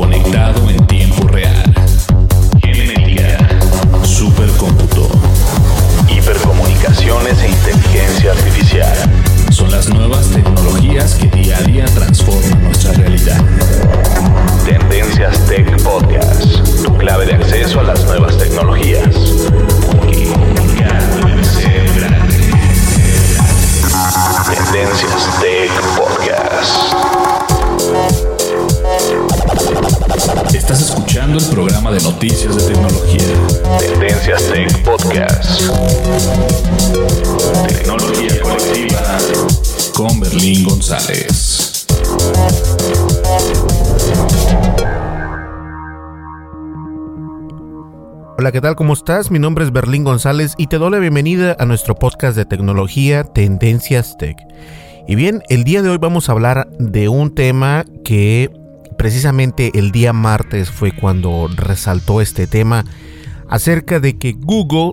conectado 0.00 0.70
en 0.70 0.86
tiempo 0.86 1.28
real. 1.28 1.62
Genética, 2.62 3.36
supercómputo, 4.02 5.10
hipercomunicaciones 6.08 7.42
e 7.42 7.48
inteligencia 7.48 8.32
artificial 8.32 8.96
son 9.50 9.70
las 9.70 9.90
nuevas 9.90 10.26
tecnologías 10.30 11.16
que 11.16 11.26
día 11.28 11.58
a 11.58 11.62
día 11.62 11.84
transforman 11.84 12.64
nuestra 12.64 12.92
realidad. 12.92 13.44
Tendencias 14.64 15.38
Tech 15.46 15.82
Podcast, 15.82 16.82
tu 16.82 16.96
clave 16.96 17.26
de 17.26 17.34
acceso 17.34 17.80
a 17.80 17.82
las 17.82 18.02
nuevas 18.04 18.38
tecnologías. 18.38 19.04
Tendencias 24.48 25.40
Tech 25.42 25.70
Podcast. 25.94 27.19
Estás 30.54 30.80
escuchando 30.80 31.38
el 31.38 31.44
programa 31.46 31.90
de 31.90 32.00
noticias 32.02 32.56
de 32.56 32.72
tecnología. 32.72 33.22
Tendencias 33.80 34.44
Tech 34.44 34.84
Podcast. 34.84 35.60
Tecnología 37.66 38.40
colectiva 38.40 39.18
con 39.92 40.20
Berlín 40.20 40.68
González. 40.68 41.86
Hola, 48.38 48.52
¿qué 48.52 48.60
tal? 48.60 48.76
¿Cómo 48.76 48.92
estás? 48.92 49.32
Mi 49.32 49.40
nombre 49.40 49.64
es 49.64 49.72
Berlín 49.72 50.04
González 50.04 50.54
y 50.56 50.68
te 50.68 50.78
doy 50.78 50.92
la 50.92 50.98
bienvenida 51.00 51.56
a 51.58 51.66
nuestro 51.66 51.96
podcast 51.96 52.36
de 52.36 52.44
tecnología 52.44 53.24
Tendencias 53.24 54.16
Tech. 54.16 54.36
Y 55.08 55.16
bien, 55.16 55.42
el 55.48 55.64
día 55.64 55.82
de 55.82 55.90
hoy 55.90 55.98
vamos 55.98 56.28
a 56.28 56.32
hablar 56.32 56.68
de 56.78 57.08
un 57.08 57.34
tema 57.34 57.84
que 58.04 58.59
precisamente 59.00 59.70
el 59.78 59.92
día 59.92 60.12
martes 60.12 60.70
fue 60.70 60.92
cuando 60.92 61.48
resaltó 61.48 62.20
este 62.20 62.46
tema 62.46 62.84
acerca 63.48 63.98
de 63.98 64.18
que 64.18 64.32
Google, 64.32 64.92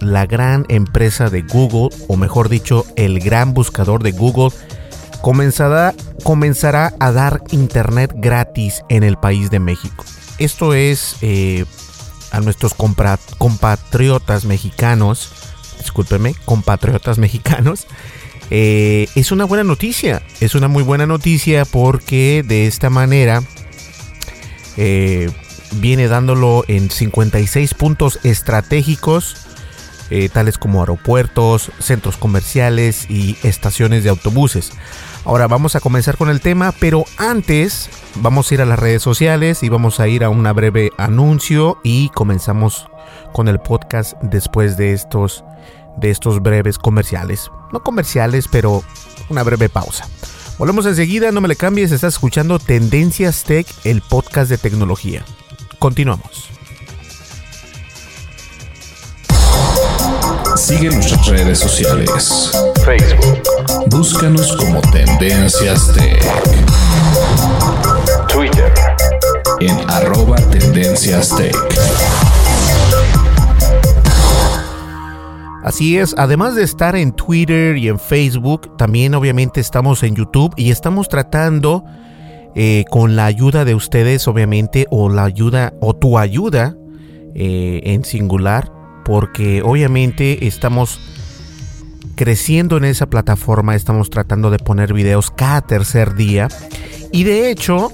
la 0.00 0.24
gran 0.24 0.64
empresa 0.70 1.28
de 1.28 1.42
Google, 1.42 1.94
o 2.08 2.16
mejor 2.16 2.48
dicho, 2.48 2.86
el 2.96 3.20
gran 3.20 3.52
buscador 3.52 4.02
de 4.02 4.12
Google, 4.12 4.56
comenzará, 5.20 5.94
a 6.98 7.12
dar 7.12 7.42
internet 7.50 8.10
gratis 8.14 8.80
en 8.88 9.02
el 9.02 9.18
país 9.18 9.50
de 9.50 9.60
México. 9.60 10.02
Esto 10.38 10.72
es 10.72 11.16
eh, 11.20 11.66
a 12.32 12.40
nuestros 12.40 12.72
compatriotas 12.72 14.46
mexicanos, 14.46 15.30
discúlpeme, 15.78 16.34
compatriotas 16.46 17.18
mexicanos, 17.18 17.86
eh, 18.50 19.08
es 19.14 19.32
una 19.32 19.44
buena 19.44 19.64
noticia. 19.64 20.22
Es 20.40 20.54
una 20.54 20.68
muy 20.68 20.82
buena 20.82 21.06
noticia 21.06 21.64
porque 21.64 22.44
de 22.46 22.66
esta 22.66 22.90
manera 22.90 23.42
eh, 24.76 25.30
viene 25.76 26.08
dándolo 26.08 26.64
en 26.66 26.90
56 26.90 27.74
puntos 27.74 28.18
estratégicos, 28.24 29.46
eh, 30.10 30.28
tales 30.28 30.58
como 30.58 30.80
aeropuertos, 30.80 31.70
centros 31.78 32.16
comerciales 32.16 33.08
y 33.08 33.36
estaciones 33.44 34.02
de 34.02 34.10
autobuses. 34.10 34.72
Ahora 35.24 35.46
vamos 35.46 35.76
a 35.76 35.80
comenzar 35.80 36.16
con 36.16 36.30
el 36.30 36.40
tema, 36.40 36.72
pero 36.72 37.04
antes 37.18 37.90
vamos 38.16 38.50
a 38.50 38.54
ir 38.54 38.62
a 38.62 38.66
las 38.66 38.78
redes 38.78 39.02
sociales 39.02 39.62
y 39.62 39.68
vamos 39.68 40.00
a 40.00 40.08
ir 40.08 40.24
a 40.24 40.30
una 40.30 40.52
breve 40.52 40.90
anuncio 40.96 41.78
y 41.84 42.08
comenzamos 42.08 42.88
con 43.32 43.46
el 43.46 43.60
podcast 43.60 44.14
después 44.22 44.76
de 44.76 44.92
estos 44.92 45.44
de 46.00 46.10
estos 46.10 46.42
breves 46.42 46.78
comerciales. 46.78 47.50
No 47.72 47.82
comerciales, 47.82 48.48
pero 48.50 48.82
una 49.28 49.42
breve 49.42 49.68
pausa. 49.68 50.08
Volvemos 50.58 50.84
enseguida, 50.86 51.32
no 51.32 51.40
me 51.40 51.48
le 51.48 51.56
cambies, 51.56 51.92
estás 51.92 52.14
escuchando 52.14 52.58
Tendencias 52.58 53.44
Tech, 53.44 53.66
el 53.84 54.02
podcast 54.02 54.50
de 54.50 54.58
tecnología. 54.58 55.24
Continuamos. 55.78 56.50
Sigue 60.56 60.90
nuestras 60.90 61.26
redes 61.26 61.58
sociales. 61.58 62.52
Facebook. 62.84 63.42
Búscanos 63.86 64.54
como 64.56 64.80
Tendencias 64.82 65.92
Tech. 65.94 66.22
Twitter. 68.28 68.72
En 69.60 69.88
arroba 69.88 70.36
Tendencias 70.36 71.34
Tech. 71.34 71.56
Así 75.70 75.98
es, 75.98 76.16
además 76.18 76.56
de 76.56 76.64
estar 76.64 76.96
en 76.96 77.12
Twitter 77.12 77.76
y 77.76 77.86
en 77.86 78.00
Facebook, 78.00 78.76
también 78.76 79.14
obviamente 79.14 79.60
estamos 79.60 80.02
en 80.02 80.16
YouTube 80.16 80.52
y 80.56 80.72
estamos 80.72 81.08
tratando 81.08 81.84
eh, 82.56 82.84
con 82.90 83.14
la 83.14 83.26
ayuda 83.26 83.64
de 83.64 83.76
ustedes, 83.76 84.26
obviamente, 84.26 84.88
o 84.90 85.08
la 85.08 85.22
ayuda, 85.22 85.72
o 85.80 85.94
tu 85.94 86.18
ayuda 86.18 86.74
eh, 87.36 87.82
en 87.84 88.04
singular, 88.04 88.72
porque 89.04 89.62
obviamente 89.62 90.48
estamos 90.48 90.98
creciendo 92.16 92.76
en 92.76 92.84
esa 92.84 93.06
plataforma, 93.06 93.76
estamos 93.76 94.10
tratando 94.10 94.50
de 94.50 94.58
poner 94.58 94.92
videos 94.92 95.30
cada 95.30 95.60
tercer 95.60 96.16
día. 96.16 96.48
Y 97.12 97.22
de 97.22 97.48
hecho, 97.48 97.92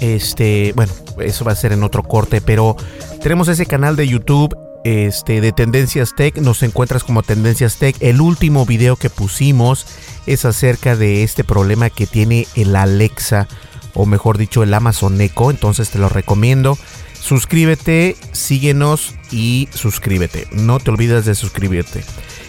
este, 0.00 0.72
bueno, 0.74 0.92
eso 1.20 1.44
va 1.44 1.52
a 1.52 1.54
ser 1.54 1.70
en 1.70 1.84
otro 1.84 2.02
corte, 2.02 2.40
pero 2.40 2.74
tenemos 3.22 3.46
ese 3.46 3.64
canal 3.64 3.94
de 3.94 4.08
YouTube 4.08 4.65
este, 4.86 5.40
de 5.40 5.50
Tendencias 5.50 6.14
Tech. 6.14 6.38
Nos 6.38 6.62
encuentras 6.62 7.02
como 7.02 7.24
Tendencias 7.24 7.78
Tech. 7.78 7.96
El 7.98 8.20
último 8.20 8.64
video 8.64 8.94
que 8.94 9.10
pusimos 9.10 9.84
es 10.26 10.44
acerca 10.44 10.94
de 10.94 11.24
este 11.24 11.42
problema 11.42 11.90
que 11.90 12.06
tiene 12.06 12.46
el 12.54 12.76
Alexa, 12.76 13.48
o 13.94 14.06
mejor 14.06 14.38
dicho, 14.38 14.62
el 14.62 14.72
Amazon 14.72 15.20
Echo. 15.20 15.50
Entonces 15.50 15.90
te 15.90 15.98
lo 15.98 16.08
recomiendo. 16.08 16.78
Suscríbete, 17.20 18.14
síguenos 18.30 19.16
y 19.32 19.68
suscríbete. 19.74 20.46
No 20.52 20.78
te 20.78 20.90
olvides 20.90 21.24
de 21.24 21.34
suscribirte. 21.34 22.04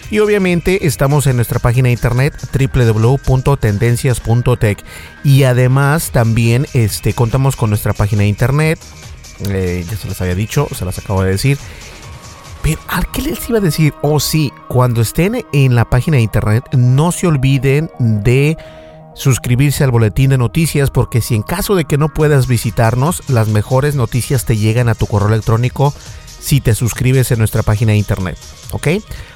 Y 0.08 0.20
obviamente 0.20 0.86
estamos 0.86 1.26
en 1.26 1.34
nuestra 1.34 1.58
página 1.58 1.88
de 1.88 1.94
internet 1.94 2.34
www.tendencias.tech. 2.52 4.84
Y 5.24 5.42
además 5.42 6.12
también 6.12 6.68
este, 6.72 7.14
contamos 7.14 7.56
con 7.56 7.70
nuestra 7.70 7.94
página 7.94 8.22
de 8.22 8.28
internet. 8.28 8.78
Eh, 9.48 9.84
ya 9.90 9.96
se 9.96 10.06
las 10.06 10.20
había 10.20 10.36
dicho, 10.36 10.68
se 10.72 10.84
las 10.84 10.98
acabo 10.98 11.24
de 11.24 11.32
decir. 11.32 11.58
Pero, 12.62 12.80
¿a 12.88 13.02
qué 13.02 13.22
les 13.22 13.48
iba 13.48 13.58
a 13.58 13.62
decir? 13.62 13.94
Oh, 14.02 14.20
sí, 14.20 14.52
cuando 14.68 15.00
estén 15.00 15.44
en 15.52 15.74
la 15.74 15.84
página 15.88 16.16
de 16.16 16.22
internet, 16.22 16.64
no 16.72 17.12
se 17.12 17.26
olviden 17.26 17.90
de 17.98 18.56
suscribirse 19.14 19.84
al 19.84 19.90
boletín 19.90 20.30
de 20.30 20.38
noticias, 20.38 20.90
porque 20.90 21.20
si 21.20 21.34
en 21.34 21.42
caso 21.42 21.74
de 21.74 21.84
que 21.84 21.98
no 21.98 22.08
puedas 22.08 22.46
visitarnos, 22.46 23.28
las 23.28 23.48
mejores 23.48 23.96
noticias 23.96 24.44
te 24.44 24.56
llegan 24.56 24.88
a 24.88 24.94
tu 24.94 25.06
correo 25.06 25.28
electrónico 25.28 25.92
si 26.40 26.60
te 26.60 26.74
suscribes 26.74 27.30
en 27.32 27.38
nuestra 27.38 27.62
página 27.62 27.92
de 27.92 27.98
internet. 27.98 28.38
¿Ok? 28.70 28.88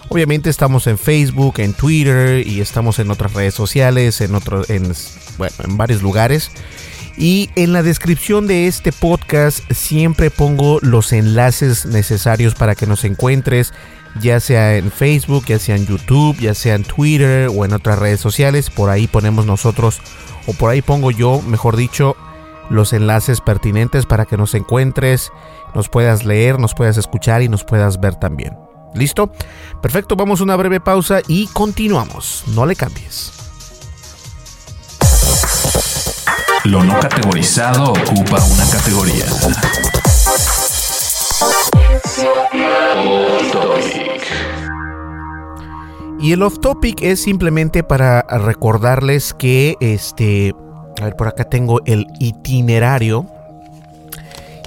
Obviamente 0.08 0.50
estamos 0.50 0.86
en 0.86 0.98
Facebook, 0.98 1.54
en 1.58 1.74
Twitter 1.74 2.46
y 2.46 2.60
estamos 2.60 2.98
en 3.00 3.10
otras 3.10 3.32
redes 3.34 3.54
sociales, 3.54 4.20
en, 4.20 4.34
otro, 4.34 4.62
en, 4.68 4.92
bueno, 5.36 5.56
en 5.64 5.76
varios 5.76 6.00
lugares. 6.00 6.50
Y 7.16 7.50
en 7.56 7.72
la 7.72 7.82
descripción 7.82 8.46
de 8.46 8.66
este 8.66 8.92
podcast 8.92 9.60
siempre 9.70 10.30
pongo 10.30 10.78
los 10.80 11.12
enlaces 11.12 11.86
necesarios 11.86 12.54
para 12.54 12.74
que 12.74 12.86
nos 12.86 13.04
encuentres, 13.04 13.72
ya 14.20 14.40
sea 14.40 14.76
en 14.76 14.90
Facebook, 14.90 15.44
ya 15.46 15.58
sea 15.58 15.76
en 15.76 15.86
YouTube, 15.86 16.38
ya 16.38 16.54
sea 16.54 16.74
en 16.74 16.84
Twitter 16.84 17.48
o 17.54 17.64
en 17.64 17.74
otras 17.74 17.98
redes 17.98 18.20
sociales. 18.20 18.70
Por 18.70 18.90
ahí 18.90 19.06
ponemos 19.06 19.46
nosotros, 19.46 20.00
o 20.46 20.54
por 20.54 20.70
ahí 20.70 20.82
pongo 20.82 21.10
yo, 21.10 21.42
mejor 21.42 21.76
dicho, 21.76 22.16
los 22.70 22.92
enlaces 22.92 23.40
pertinentes 23.40 24.06
para 24.06 24.24
que 24.24 24.36
nos 24.36 24.54
encuentres, 24.54 25.30
nos 25.74 25.88
puedas 25.88 26.24
leer, 26.24 26.58
nos 26.58 26.74
puedas 26.74 26.96
escuchar 26.96 27.42
y 27.42 27.48
nos 27.48 27.64
puedas 27.64 28.00
ver 28.00 28.16
también. 28.16 28.56
¿Listo? 28.94 29.32
Perfecto, 29.80 30.16
vamos 30.16 30.40
a 30.40 30.44
una 30.44 30.56
breve 30.56 30.80
pausa 30.80 31.20
y 31.26 31.46
continuamos. 31.48 32.44
No 32.48 32.66
le 32.66 32.76
cambies. 32.76 33.41
Lo 36.64 36.84
no 36.84 36.98
categorizado 37.00 37.90
ocupa 37.90 38.40
una 38.44 38.64
categoría. 38.70 39.26
Y 46.20 46.32
el 46.32 46.42
off 46.42 46.60
topic 46.60 47.02
es 47.02 47.20
simplemente 47.20 47.82
para 47.82 48.22
recordarles 48.22 49.34
que 49.34 49.74
este, 49.80 50.54
a 51.00 51.04
ver 51.04 51.16
por 51.16 51.26
acá 51.26 51.44
tengo 51.44 51.80
el 51.84 52.06
itinerario. 52.20 53.26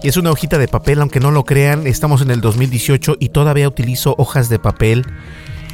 Y 0.04 0.10
es 0.10 0.18
una 0.18 0.32
hojita 0.32 0.58
de 0.58 0.68
papel, 0.68 1.00
aunque 1.00 1.22
no 1.22 1.32
lo 1.32 1.46
crean, 1.46 1.88
estamos 1.88 2.22
en 2.22 2.30
el 2.30 2.42
2018 2.42 3.16
y 3.22 3.30
todavía 3.30 3.70
utilizo 3.70 4.16
hojas 4.18 4.50
de 4.50 4.60
papel 4.60 5.06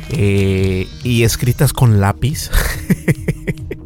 eh, 0.09 0.87
y 1.03 1.23
escritas 1.23 1.73
con 1.73 1.99
lápiz. 1.99 2.51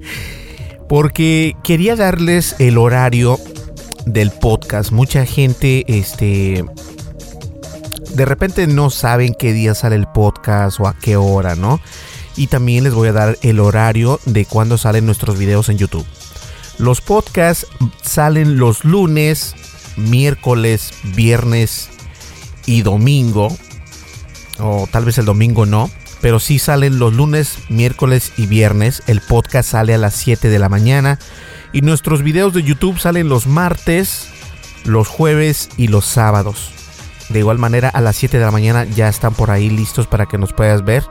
porque 0.88 1.56
quería 1.64 1.96
darles 1.96 2.56
el 2.60 2.78
horario 2.78 3.40
del 4.06 4.32
podcast. 4.32 4.92
Mucha 4.92 5.26
gente, 5.26 5.86
este, 5.88 6.64
de 8.14 8.26
repente 8.26 8.68
no 8.68 8.90
saben 8.90 9.34
qué 9.34 9.54
día 9.54 9.76
sale 9.76 9.96
el 9.96 10.08
podcast 10.08 10.80
o 10.80 10.88
a 10.88 10.96
qué 10.98 11.18
hora, 11.18 11.56
¿no? 11.56 11.80
Y 12.38 12.48
también 12.48 12.84
les 12.84 12.94
voy 12.94 13.08
a 13.10 13.14
dar 13.14 13.38
el 13.42 13.60
horario 13.60 14.20
de 14.26 14.46
cuándo 14.46 14.78
salen 14.78 15.06
nuestros 15.06 15.38
videos 15.38 15.70
en 15.70 15.78
YouTube. 15.78 16.06
Los 16.78 17.02
podcasts 17.02 17.66
salen 18.04 18.58
los 18.58 18.84
lunes, 18.84 19.56
miércoles, 19.96 20.92
viernes 21.16 21.90
y 22.66 22.82
domingo. 22.82 23.56
O 24.60 24.88
tal 24.92 25.06
vez 25.06 25.18
el 25.18 25.26
domingo 25.26 25.66
no 25.66 25.90
pero 26.26 26.40
sí 26.40 26.58
salen 26.58 26.98
los 26.98 27.14
lunes, 27.14 27.60
miércoles 27.70 28.34
y 28.36 28.48
viernes. 28.48 29.04
El 29.06 29.22
podcast 29.22 29.70
sale 29.70 29.94
a 29.94 30.00
las 30.00 30.16
7 30.16 30.50
de 30.50 30.58
la 30.58 30.70
mañana. 30.70 31.20
Y 31.72 31.82
nuestros 31.82 32.24
videos 32.24 32.52
de 32.56 32.64
YouTube 32.64 32.98
salen 32.98 33.30
los 33.30 33.46
martes, 33.46 34.32
los 34.86 35.08
jueves 35.08 35.70
y 35.78 35.88
los 35.88 36.06
sábados. 36.06 36.72
De 37.30 37.38
igual 37.38 37.60
manera, 37.60 37.90
a 37.90 38.02
las 38.02 38.16
7 38.16 38.40
de 38.40 38.44
la 38.44 38.50
mañana 38.50 38.86
ya 38.86 39.08
están 39.08 39.36
por 39.36 39.52
ahí 39.52 39.70
listos 39.70 40.08
para 40.08 40.26
que 40.26 40.40
nos 40.40 40.52
puedas 40.52 40.84
ver. 40.84 41.04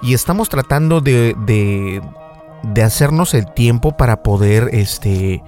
Y 0.00 0.14
estamos 0.14 0.48
tratando 0.48 1.02
de, 1.02 1.36
de, 1.44 2.82
hacernos 2.82 3.34
el 3.34 3.52
tiempo 3.52 3.98
para 3.98 4.22
poder 4.22 4.70
este, 4.72 5.42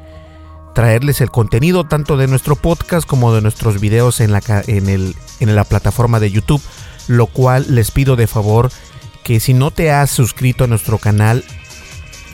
traerles 0.75 1.23
el 1.23 1.31
contenido 1.31 1.85
tanto 1.85 2.19
de 2.19 2.27
nuestro 2.27 2.55
podcast 2.55 3.09
como 3.09 3.33
de 3.33 3.41
nuestros 3.41 3.81
videos 3.81 4.21
en 4.21 4.33
la, 4.33 4.43
en, 4.67 4.91
el, 4.91 5.17
en 5.39 5.57
la 5.57 5.65
plataforma 5.65 6.21
de 6.21 6.31
YouTube. 6.31 6.61
Lo 7.09 7.27
cual 7.27 7.65
les 7.71 7.91
pido 7.91 8.15
de 8.15 8.27
favor 8.27 8.71
que 9.23 9.41
si 9.41 9.55
no 9.55 9.71
te 9.71 9.91
has 9.91 10.11
suscrito 10.11 10.65
a 10.65 10.67
nuestro 10.67 10.99
canal, 10.99 11.45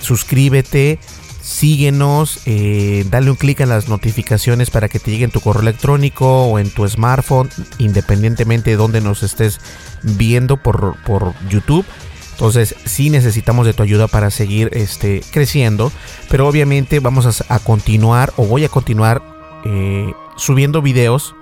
suscríbete, 0.01 0.99
síguenos, 1.43 2.41
eh, 2.47 3.05
dale 3.09 3.31
un 3.31 3.37
clic 3.37 3.61
en 3.61 3.69
las 3.69 3.89
notificaciones 3.89 4.71
para 4.71 4.89
que 4.89 4.99
te 4.99 5.11
llegue 5.11 5.25
en 5.25 5.31
tu 5.31 5.41
correo 5.41 5.63
electrónico 5.63 6.47
o 6.47 6.59
en 6.59 6.71
tu 6.71 6.87
smartphone, 6.89 7.51
independientemente 7.79 8.71
de 8.71 8.77
donde 8.77 9.01
nos 9.01 9.23
estés 9.23 9.61
viendo 10.03 10.57
por, 10.57 10.97
por 11.05 11.35
YouTube. 11.49 11.85
Entonces 12.33 12.75
sí 12.85 13.09
necesitamos 13.09 13.65
de 13.65 13.73
tu 13.73 13.83
ayuda 13.83 14.09
para 14.09 14.31
seguir 14.31 14.69
este, 14.73 15.23
creciendo, 15.31 15.91
pero 16.29 16.47
obviamente 16.47 17.01
vamos 17.01 17.43
a, 17.49 17.59
continuar 17.61 18.33
o 18.37 18.45
voy 18.45 18.65
a 18.65 18.69
continuar 18.69 19.23
eh, 19.65 20.13
subiendo 20.37 20.83
videos 20.83 21.35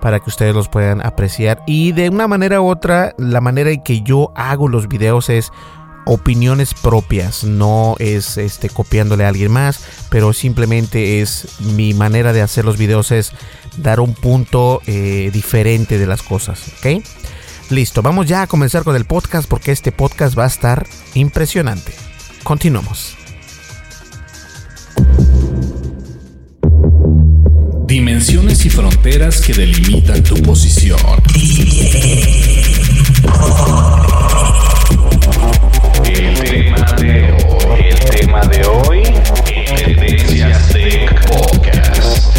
para 0.00 0.20
que 0.20 0.30
ustedes 0.30 0.54
los 0.54 0.68
puedan 0.68 1.04
apreciar. 1.04 1.62
Y 1.66 1.92
de 1.92 2.08
una 2.08 2.28
manera 2.28 2.60
u 2.60 2.68
otra, 2.68 3.14
la 3.18 3.40
manera 3.40 3.70
en 3.70 3.82
que 3.82 4.02
yo 4.02 4.32
hago 4.34 4.68
los 4.68 4.88
videos 4.88 5.28
es 5.28 5.52
opiniones 6.06 6.72
propias, 6.72 7.42
no 7.42 7.96
es 7.98 8.38
este 8.38 8.70
copiándole 8.70 9.24
a 9.24 9.28
alguien 9.28 9.50
más, 9.50 9.84
pero 10.08 10.32
simplemente 10.32 11.20
es 11.20 11.60
mi 11.60 11.94
manera 11.94 12.32
de 12.32 12.42
hacer 12.42 12.64
los 12.64 12.78
videos 12.78 13.10
es 13.10 13.32
dar 13.76 13.98
un 13.98 14.14
punto 14.14 14.80
eh, 14.86 15.30
diferente 15.32 15.98
de 15.98 16.06
las 16.06 16.22
cosas, 16.22 16.72
¿ok? 16.78 17.02
Listo, 17.70 18.00
vamos 18.02 18.26
ya 18.26 18.42
a 18.42 18.46
comenzar 18.46 18.84
con 18.84 18.94
el 18.94 19.04
podcast 19.04 19.48
porque 19.48 19.72
este 19.72 19.90
podcast 19.90 20.38
va 20.38 20.44
a 20.44 20.48
estar 20.48 20.86
impresionante. 21.14 21.92
Continuamos. 22.44 23.16
Dimensiones 27.96 28.62
y 28.66 28.68
fronteras 28.68 29.40
que 29.40 29.54
delimitan 29.54 30.22
tu 30.22 30.34
posición. 30.42 31.00
El 36.04 36.38
tema 36.38 36.92
de 37.00 37.32
hoy, 37.32 37.80
el 37.88 37.98
tema 38.10 38.40
de 38.48 38.66
hoy, 38.66 39.02
Tendencias 39.82 40.68
Tech 40.68 41.26
Podcast. 41.26 42.36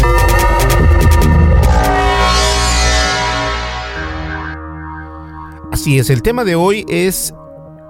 Así 5.72 5.98
es, 5.98 6.08
el 6.10 6.22
tema 6.22 6.44
de 6.44 6.54
hoy 6.54 6.86
es 6.88 7.34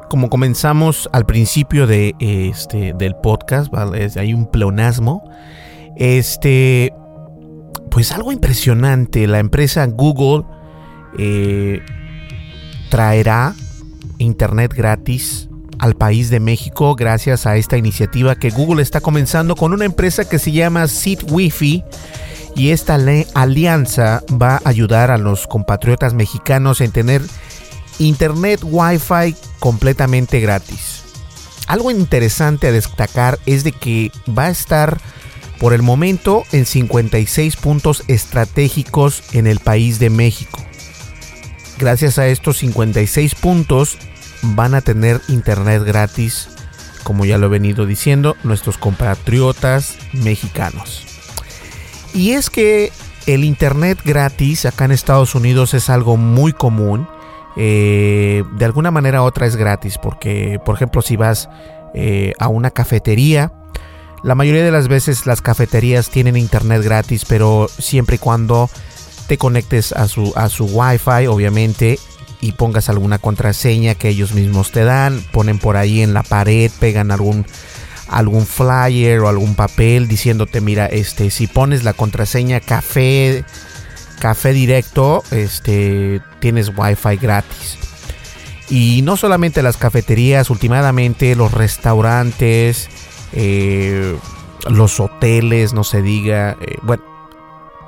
como 0.09 0.31
comenzamos 0.31 1.11
al 1.13 1.27
principio 1.27 1.87
de 1.87 2.15
este 2.19 2.95
del 2.95 3.15
podcast, 3.15 3.71
¿vale? 3.71 4.09
hay 4.17 4.33
un 4.33 4.47
pleonasmo. 4.47 5.23
Este 5.97 6.95
pues 7.91 8.13
algo 8.13 8.33
impresionante. 8.33 9.27
La 9.27 9.39
empresa 9.39 9.87
Google 9.87 10.45
eh, 11.19 11.81
traerá 12.91 13.55
Internet 14.19 14.75
gratis 14.75 15.49
al 15.79 15.95
país 15.95 16.29
de 16.31 16.41
México 16.41 16.97
gracias 16.97 17.47
a 17.47 17.57
esta 17.57 17.77
iniciativa 17.77 18.35
que 18.35 18.51
Google 18.51 18.83
está 18.83 19.01
comenzando 19.01 19.55
con 19.55 19.73
una 19.73 19.85
empresa 19.85 20.29
que 20.29 20.39
se 20.39 20.53
llama 20.53 20.89
Seed 20.89 21.21
Wi-Fi 21.31 21.85
y 22.57 22.71
esta 22.71 22.99
alianza 23.35 24.25
va 24.31 24.57
a 24.57 24.69
ayudar 24.69 25.13
a 25.13 25.19
los 25.19 25.47
compatriotas 25.47 26.15
mexicanos 26.15 26.81
en 26.81 26.91
tener 26.91 27.23
Internet 28.01 28.61
Wi-Fi 28.65 29.37
completamente 29.61 30.41
gratis. 30.41 31.03
Algo 31.69 31.91
interesante 31.91 32.67
a 32.67 32.73
destacar 32.73 33.39
es 33.47 33.63
de 33.63 33.73
que 33.73 34.11
va 34.37 34.47
a 34.47 34.51
estar 34.51 34.99
por 35.59 35.73
el 35.73 35.83
momento 35.83 36.45
en 36.53 36.67
56 36.67 37.57
puntos 37.57 38.05
estratégicos 38.09 39.23
en 39.33 39.47
el 39.47 39.59
país 39.61 39.99
de 39.99 40.11
México. 40.11 40.61
Gracias 41.79 42.19
a 42.19 42.27
estos 42.27 42.59
56 42.59 43.35
puntos 43.35 43.99
van 44.43 44.75
a 44.75 44.81
tener 44.81 45.21
internet 45.29 45.83
gratis, 45.85 46.49
como 47.05 47.25
ya 47.25 47.39
lo 47.39 47.47
he 47.47 47.51
venido 47.51 47.87
diciendo, 47.87 48.37
nuestros 48.45 48.79
compatriotas 48.79 49.97
mexicanos. 50.13 51.05
Y 52.15 52.33
es 52.33 52.51
que 52.51 52.93
el 53.27 53.45
internet 53.45 53.99
gratis 54.05 54.65
acá 54.65 54.87
en 54.87 54.93
Estados 54.93 55.35
Unidos 55.35 55.75
es 55.75 55.91
algo 55.91 56.17
muy 56.17 56.53
común. 56.53 57.09
Eh, 57.57 58.45
de 58.57 58.65
alguna 58.65 58.91
manera 58.91 59.23
u 59.23 59.25
otra 59.25 59.47
es 59.47 59.57
gratis, 59.57 59.99
porque 59.99 60.61
por 60.65 60.77
ejemplo 60.77 61.03
si 61.03 61.17
vas 61.17 61.49
eh, 61.95 62.33
a 62.39 62.49
una 62.49 62.71
cafetería, 62.71 63.53
la 64.23 64.35
mayoría 64.35 64.65
de 64.65 64.71
las 64.71 64.89
veces 64.89 65.27
las 65.27 65.41
cafeterías 65.41 66.11
tienen 66.11 66.37
internet 66.37 66.83
gratis, 66.83 67.25
pero 67.25 67.69
siempre 67.79 68.17
y 68.17 68.19
cuando 68.19 68.71
te 69.27 69.39
conectes 69.39 69.93
a 69.93 70.09
su, 70.09 70.33
a 70.37 70.49
su 70.49 70.65
Wi-Fi, 70.65 71.27
obviamente, 71.27 71.99
y 72.41 72.53
pongas 72.53 72.89
alguna 72.89 73.19
contraseña 73.19 73.95
que 73.95 74.09
ellos 74.09 74.33
mismos 74.33 74.73
te 74.73 74.85
dan, 74.85 75.23
ponen 75.33 75.59
por 75.59 75.77
ahí 75.77 76.03
en 76.03 76.15
la 76.15 76.23
pared, 76.23 76.71
pegan 76.79 77.11
algún 77.11 77.47
algún 78.09 78.47
flyer 78.47 79.21
o 79.21 79.29
algún 79.29 79.55
papel 79.55 80.09
diciéndote, 80.09 80.61
mira, 80.63 80.87
este, 80.87 81.31
si 81.31 81.47
pones 81.47 81.85
la 81.85 81.93
contraseña 81.93 82.61
café, 82.61 83.45
café 84.19 84.53
directo, 84.53 85.23
este, 85.31 86.23
tienes 86.41 86.73
wifi 86.75 87.17
gratis. 87.17 87.77
Y 88.71 89.03
no 89.03 89.17
solamente 89.17 89.63
las 89.63 89.77
cafeterías, 89.77 90.51
últimamente 90.51 91.35
los 91.37 91.53
restaurantes, 91.53 92.89
eh, 93.33 94.17
los 94.69 95.01
hoteles, 95.01 95.73
no 95.73 95.85
se 95.85 96.03
diga. 96.03 96.57
Eh, 96.61 96.77
bueno, 96.83 97.03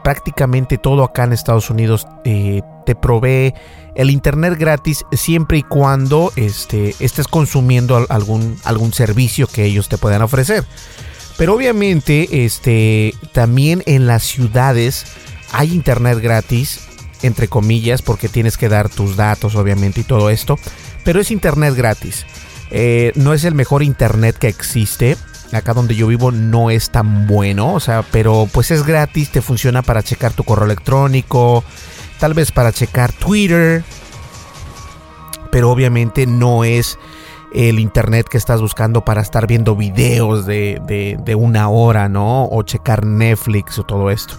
prácticamente 0.03 0.79
todo 0.79 1.05
acá 1.05 1.25
en 1.25 1.33
Estados 1.33 1.71
Unidos 1.71 2.07
eh, 2.25 2.63
te 2.87 2.95
provee 2.95 3.55
el 3.95 4.11
internet 4.11 4.57
gratis 4.59 5.05
siempre 5.13 5.59
y 5.59 5.63
cuando 5.63 6.33
este, 6.37 6.95
estés 7.01 7.29
consumiendo 7.29 8.07
algún, 8.09 8.57
algún 8.65 8.93
servicio 8.93 9.47
que 9.47 9.65
ellos 9.65 9.89
te 9.89 9.99
puedan 9.99 10.23
ofrecer. 10.23 10.65
Pero 11.37 11.55
obviamente 11.55 12.45
este, 12.45 13.15
también 13.33 13.83
en 13.87 14.07
las 14.07 14.23
ciudades 14.23 15.07
hay 15.53 15.73
internet 15.73 16.19
gratis, 16.21 16.81
entre 17.23 17.49
comillas, 17.49 18.03
porque 18.03 18.29
tienes 18.29 18.57
que 18.57 18.69
dar 18.69 18.89
tus 18.89 19.17
datos 19.17 19.55
obviamente 19.55 20.01
y 20.01 20.05
todo 20.05 20.31
esto. 20.31 20.59
Pero 21.05 21.21
es 21.21 21.31
internet 21.31 21.75
gratis. 21.75 22.27
No 23.17 23.33
es 23.33 23.45
el 23.45 23.55
mejor 23.55 23.83
internet 23.83 24.37
que 24.39 24.49
existe. 24.49 25.17
Acá 25.53 25.75
donde 25.75 25.97
yo 25.97 26.07
vivo 26.07 26.31
no 26.31 26.71
es 26.71 26.91
tan 26.91 27.27
bueno, 27.27 27.75
o 27.75 27.81
sea, 27.81 28.03
pero 28.03 28.49
pues 28.53 28.71
es 28.71 28.85
gratis, 28.85 29.31
te 29.31 29.43
funciona 29.43 29.83
para 29.83 30.03
checar 30.03 30.33
tu 30.33 30.45
correo 30.45 30.67
electrónico, 30.67 31.65
tal 32.21 32.35
vez 32.35 32.53
para 32.53 32.73
checar 32.73 33.13
Twitter, 33.13 33.83
pero 35.51 35.71
obviamente 35.71 36.27
no 36.27 36.63
es 36.63 36.99
el 37.53 37.81
internet 37.81 38.29
que 38.29 38.39
estás 38.39 38.61
buscando 38.61 39.05
para 39.05 39.23
estar 39.23 39.47
viendo 39.47 39.75
videos 39.75 40.47
de, 40.47 40.81
de, 40.87 41.35
una 41.35 41.69
hora, 41.69 42.09
¿no? 42.09 42.47
O 42.47 42.63
checar 42.63 43.05
Netflix 43.05 43.79
o 43.79 43.83
todo 43.83 44.11
esto. 44.11 44.35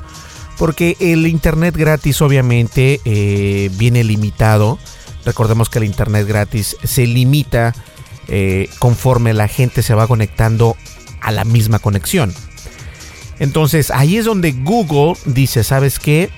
Porque 0.57 0.95
el 0.99 1.27
internet 1.27 1.75
gratis 1.75 2.21
obviamente 2.21 3.01
eh, 3.03 3.69
viene 3.73 4.03
limitado. 4.03 4.77
Recordemos 5.25 5.69
que 5.69 5.79
el 5.79 5.85
internet 5.85 6.27
gratis 6.27 6.77
se 6.83 7.05
limita 7.05 7.73
eh, 8.27 8.69
conforme 8.79 9.33
la 9.33 9.47
gente 9.47 9.81
se 9.81 9.93
va 9.93 10.07
conectando 10.07 10.77
a 11.21 11.31
la 11.31 11.45
misma 11.45 11.79
conexión. 11.79 12.33
Entonces 13.39 13.91
ahí 13.91 14.17
es 14.17 14.25
donde 14.25 14.51
Google 14.51 15.15
dice, 15.25 15.63
¿sabes 15.63 15.99
qué? 15.99 16.29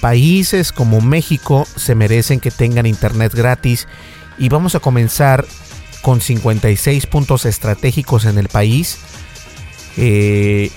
Países 0.00 0.72
como 0.72 1.00
México 1.00 1.66
se 1.76 1.94
merecen 1.94 2.40
que 2.40 2.50
tengan 2.50 2.86
internet 2.86 3.34
gratis 3.34 3.86
y 4.38 4.48
vamos 4.48 4.74
a 4.74 4.80
comenzar 4.80 5.46
con 6.02 6.20
56 6.20 7.06
puntos 7.06 7.44
estratégicos 7.44 8.24
en 8.24 8.38
el 8.38 8.48
país 8.48 8.98
eh, 9.96 10.70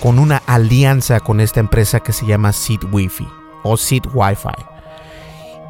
con 0.00 0.18
una 0.18 0.42
alianza 0.46 1.20
con 1.20 1.40
esta 1.40 1.60
empresa 1.60 2.00
que 2.00 2.12
se 2.12 2.26
llama 2.26 2.52
Seed 2.52 2.84
Wi-Fi 2.92 3.26
o 3.62 3.76
Seed 3.76 4.02
Wi-Fi. 4.12 4.75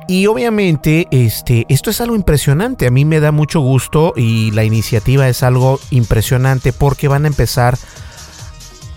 Y 0.08 0.26
obviamente 0.26 1.08
este, 1.10 1.66
esto 1.68 1.90
es 1.90 2.00
algo 2.00 2.14
impresionante, 2.14 2.86
a 2.86 2.90
mí 2.90 3.04
me 3.04 3.18
da 3.18 3.32
mucho 3.32 3.60
gusto 3.60 4.12
y 4.16 4.52
la 4.52 4.62
iniciativa 4.62 5.28
es 5.28 5.42
algo 5.42 5.80
impresionante 5.90 6.72
porque 6.72 7.08
van 7.08 7.24
a 7.24 7.28
empezar 7.28 7.76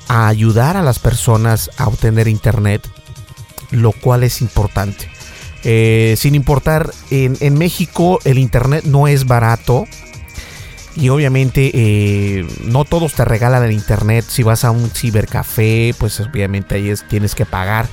a 0.08 0.28
ayudar 0.28 0.78
a 0.78 0.84
las 0.84 1.00
personas 1.00 1.72
a 1.78 1.88
obtener 1.88 2.28
internet, 2.28 2.88
lo 3.72 3.92
cual 3.92 4.24
es 4.24 4.42
importante. 4.42 5.10
Eh, 5.64 6.16
sin 6.18 6.36
importar, 6.36 6.92
en, 7.10 7.58
México 7.58 8.20
el 8.24 8.38
internet 8.38 8.86
no 8.86 9.08
es 9.08 9.26
barato. 9.26 9.86
Y 10.96 11.10
obviamente 11.10 11.72
eh, 11.74 12.48
no 12.66 12.84
todos 12.84 13.14
te 13.14 13.24
regalan 13.24 13.64
el 13.64 13.72
internet. 13.72 14.26
Si 14.28 14.44
vas 14.44 14.66
a 14.66 14.72
un 14.72 14.90
cibercafé, 14.90 15.94
pues 15.98 16.20
obviamente 16.20 16.76
ahí 16.76 16.94
tienes 17.10 17.36
que 17.36 17.46
pagar. 17.46 17.88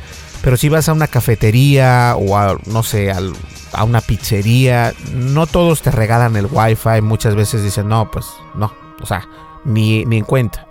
Pero 0.46 0.56
si 0.56 0.68
vas 0.68 0.88
a 0.88 0.92
una 0.92 1.08
cafetería 1.08 2.14
o 2.16 2.36
a, 2.36 2.56
no 2.66 2.84
sé, 2.84 3.10
a, 3.10 3.82
una 3.82 4.00
pizzería, 4.00 4.94
no 5.12 5.48
todos 5.48 5.82
te 5.82 5.90
regalan 5.90 6.36
el 6.36 6.46
wifi. 6.46 7.00
Muchas 7.02 7.34
veces 7.34 7.64
dicen, 7.64 7.88
no, 7.88 8.12
pues 8.12 8.26
no, 8.54 8.72
o 9.02 9.06
sea, 9.06 9.28
ni, 9.64 10.04
ni 10.04 10.18
en 10.18 10.24
cuenta. 10.24 10.68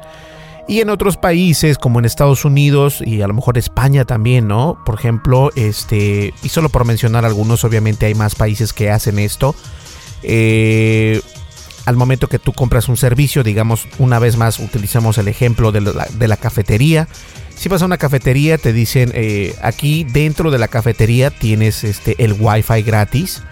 Y 0.65 0.79
en 0.79 0.89
otros 0.89 1.17
países 1.17 1.77
como 1.77 2.00
en 2.00 2.05
Estados 2.05 2.46
Unidos 2.46 3.01
y 3.05 3.22
a 3.22 3.27
lo 3.27 3.34
mejor 3.34 3.58
España 3.58 4.05
también, 4.05 4.48
¿no? 4.48 4.82
Por 4.86 4.96
ejemplo, 4.96 5.51
este, 5.58 6.34
y 6.41 6.48
solo 6.48 6.70
por 6.70 6.86
mencionar 6.86 7.25
algunos, 7.25 7.65
obviamente 7.65 8.05
hay 8.05 8.15
más 8.15 8.36
países 8.36 8.72
que 8.72 8.91
hacen 8.91 9.20
esto. 9.20 9.55
Eh, 10.24 11.20
al 11.86 11.96
momento 11.96 12.27
que 12.27 12.39
tú 12.39 12.51
compras 12.51 12.89
un 12.89 12.98
servicio, 12.98 13.44
digamos, 13.44 13.88
una 14.00 14.18
vez 14.18 14.38
más 14.38 14.60
utilizamos 14.60 15.18
el 15.20 15.27
ejemplo 15.27 15.72
de 15.72 15.82
la, 16.27 16.38
cafetería. 16.38 17.08
Si 17.56 17.70
vas 17.70 17.84
a 17.84 17.86
una 17.86 17.98
cafetería, 17.98 18.58
te 18.58 18.74
dicen, 18.74 19.12
eh, 19.13 19.56
aquí 19.62 20.04
dentro 20.04 20.50
de 20.50 20.58
la 20.58 20.68
cafetería 20.68 21.30
tienes 21.30 21.84
este, 21.84 22.15
el 22.24 22.34
wifi 22.34 22.82
gratis. 22.82 23.44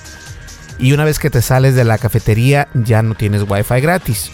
Y 0.80 0.94
una 0.94 1.06
vez 1.06 1.20
que 1.20 1.30
te 1.30 1.44
sales 1.44 1.76
de 1.76 1.84
la 1.84 2.00
cafetería, 2.00 2.68
ya 2.74 3.04
no 3.04 3.14
tienes 3.14 3.44
wifi 3.48 3.80
gratis. 3.80 4.32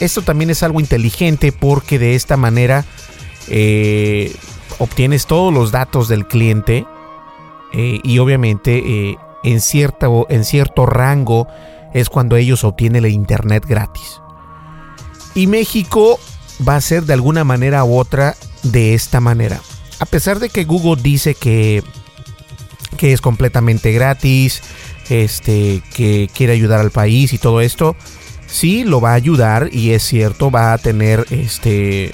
Esto 0.00 0.22
también 0.22 0.50
es 0.50 0.62
algo 0.62 0.80
inteligente 0.80 1.52
porque 1.52 1.98
de 1.98 2.14
esta 2.14 2.38
manera 2.38 2.86
eh, 3.48 4.34
obtienes 4.78 5.26
todos 5.26 5.52
los 5.52 5.70
datos 5.70 6.08
del 6.08 6.26
cliente 6.26 6.86
eh, 7.74 8.00
y 8.02 8.18
obviamente 8.18 8.78
en, 8.78 9.18
en 9.44 9.60
cierto 10.44 10.86
rango 10.86 11.46
es 11.94 12.08
cuando 12.08 12.36
ellos 12.36 12.64
obtienen 12.64 13.04
el 13.04 13.12
internet 13.12 13.64
gratis. 13.66 14.20
Y 15.34 15.46
México 15.46 16.18
va 16.66 16.76
a 16.76 16.80
ser 16.80 17.04
de 17.04 17.14
alguna 17.14 17.44
manera 17.44 17.84
u 17.84 17.96
otra 17.96 18.36
de 18.62 18.94
esta 18.94 19.20
manera. 19.20 19.60
A 19.98 20.06
pesar 20.06 20.38
de 20.40 20.48
que 20.48 20.64
Google 20.64 21.00
dice 21.02 21.34
que, 21.34 21.82
que 22.96 23.12
es 23.12 23.20
completamente 23.20 23.92
gratis, 23.92 24.62
este, 25.08 25.82
que 25.94 26.28
quiere 26.34 26.52
ayudar 26.52 26.80
al 26.80 26.90
país 26.90 27.32
y 27.32 27.38
todo 27.38 27.60
esto, 27.60 27.96
sí 28.46 28.84
lo 28.84 29.00
va 29.00 29.12
a 29.12 29.14
ayudar 29.14 29.68
y 29.72 29.90
es 29.92 30.02
cierto, 30.02 30.50
va 30.50 30.72
a 30.72 30.78
tener 30.78 31.26
este, 31.30 32.12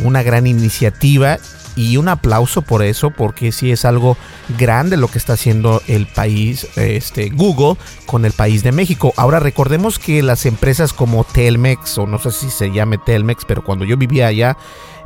una 0.00 0.22
gran 0.22 0.46
iniciativa 0.46 1.38
y 1.80 1.96
un 1.96 2.08
aplauso 2.08 2.62
por 2.62 2.82
eso, 2.82 3.10
porque 3.10 3.52
sí 3.52 3.72
es 3.72 3.84
algo 3.84 4.16
grande 4.58 4.96
lo 4.96 5.08
que 5.08 5.18
está 5.18 5.32
haciendo 5.32 5.82
el 5.86 6.06
país, 6.06 6.66
este, 6.76 7.30
Google, 7.30 7.76
con 8.06 8.24
el 8.24 8.32
país 8.32 8.62
de 8.62 8.72
México. 8.72 9.14
Ahora 9.16 9.40
recordemos 9.40 9.98
que 9.98 10.22
las 10.22 10.44
empresas 10.44 10.92
como 10.92 11.24
Telmex, 11.24 11.96
o 11.98 12.06
no 12.06 12.18
sé 12.18 12.32
si 12.32 12.50
se 12.50 12.70
llame 12.70 12.98
Telmex, 12.98 13.44
pero 13.46 13.64
cuando 13.64 13.84
yo 13.84 13.96
vivía 13.96 14.26
allá 14.26 14.56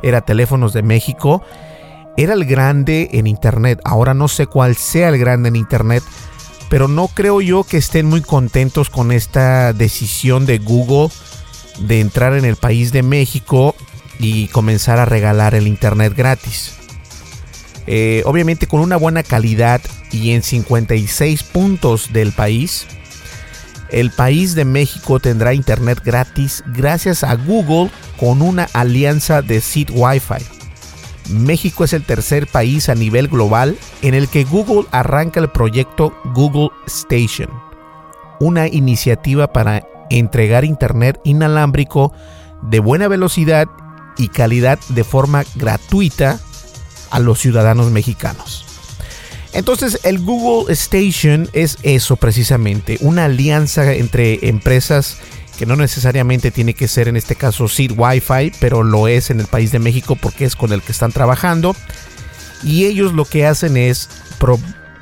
era 0.03 0.21
Teléfonos 0.21 0.73
de 0.73 0.83
México, 0.83 1.43
era 2.17 2.33
el 2.33 2.45
grande 2.45 3.09
en 3.13 3.27
Internet. 3.27 3.79
Ahora 3.83 4.13
no 4.13 4.27
sé 4.27 4.47
cuál 4.47 4.75
sea 4.75 5.09
el 5.09 5.17
grande 5.17 5.49
en 5.49 5.55
Internet, 5.55 6.03
pero 6.69 6.87
no 6.87 7.07
creo 7.07 7.39
yo 7.41 7.63
que 7.63 7.77
estén 7.77 8.05
muy 8.05 8.21
contentos 8.21 8.89
con 8.89 9.11
esta 9.11 9.71
decisión 9.71 10.45
de 10.45 10.57
Google 10.57 11.09
de 11.79 11.99
entrar 11.99 12.33
en 12.33 12.45
el 12.45 12.55
país 12.55 12.91
de 12.91 13.03
México 13.03 13.75
y 14.19 14.47
comenzar 14.47 14.99
a 14.99 15.05
regalar 15.05 15.55
el 15.55 15.67
internet 15.67 16.13
gratis. 16.15 16.73
Eh, 17.87 18.23
obviamente 18.25 18.67
con 18.67 18.79
una 18.79 18.97
buena 18.97 19.23
calidad 19.23 19.81
y 20.11 20.31
en 20.31 20.41
56 20.41 21.43
puntos 21.43 22.11
del 22.13 22.31
país, 22.31 22.87
el 23.89 24.11
país 24.11 24.55
de 24.55 24.65
México 24.65 25.19
tendrá 25.19 25.53
internet 25.53 26.01
gratis 26.03 26.63
gracias 26.67 27.23
a 27.23 27.35
Google 27.35 27.91
con 28.17 28.41
una 28.41 28.67
alianza 28.73 29.41
de 29.41 29.61
Seed 29.61 29.89
Wi-Fi. 29.91 30.43
México 31.29 31.83
es 31.83 31.93
el 31.93 32.03
tercer 32.03 32.47
país 32.47 32.89
a 32.89 32.95
nivel 32.95 33.27
global 33.27 33.77
en 34.01 34.13
el 34.13 34.27
que 34.27 34.43
Google 34.43 34.87
arranca 34.91 35.39
el 35.39 35.49
proyecto 35.49 36.13
Google 36.33 36.69
Station, 36.87 37.49
una 38.39 38.67
iniciativa 38.67 39.51
para 39.51 39.87
entregar 40.09 40.65
internet 40.65 41.19
inalámbrico 41.23 42.13
de 42.61 42.79
buena 42.79 43.07
velocidad 43.07 43.67
y 44.17 44.29
calidad 44.29 44.79
de 44.89 45.03
forma 45.03 45.43
gratuita 45.55 46.39
a 47.09 47.19
los 47.19 47.39
ciudadanos 47.39 47.91
mexicanos. 47.91 48.65
Entonces 49.53 49.99
el 50.03 50.19
Google 50.19 50.71
Station 50.73 51.49
es 51.53 51.77
eso 51.83 52.17
precisamente, 52.17 52.97
una 52.99 53.25
alianza 53.25 53.93
entre 53.93 54.49
empresas 54.49 55.17
que 55.57 55.65
no 55.65 55.75
necesariamente 55.77 56.51
tiene 56.51 56.73
que 56.73 56.87
ser 56.87 57.07
en 57.07 57.15
este 57.15 57.35
caso 57.35 57.67
Seed 57.67 57.93
Wi-Fi, 57.95 58.51
pero 58.59 58.83
lo 58.83 59.07
es 59.07 59.29
en 59.29 59.39
el 59.39 59.47
país 59.47 59.71
de 59.71 59.79
México 59.79 60.15
porque 60.15 60.45
es 60.45 60.55
con 60.55 60.73
el 60.73 60.81
que 60.81 60.91
están 60.91 61.13
trabajando. 61.13 61.75
Y 62.63 62.85
ellos 62.85 63.13
lo 63.13 63.25
que 63.25 63.45
hacen 63.45 63.77
es 63.77 64.09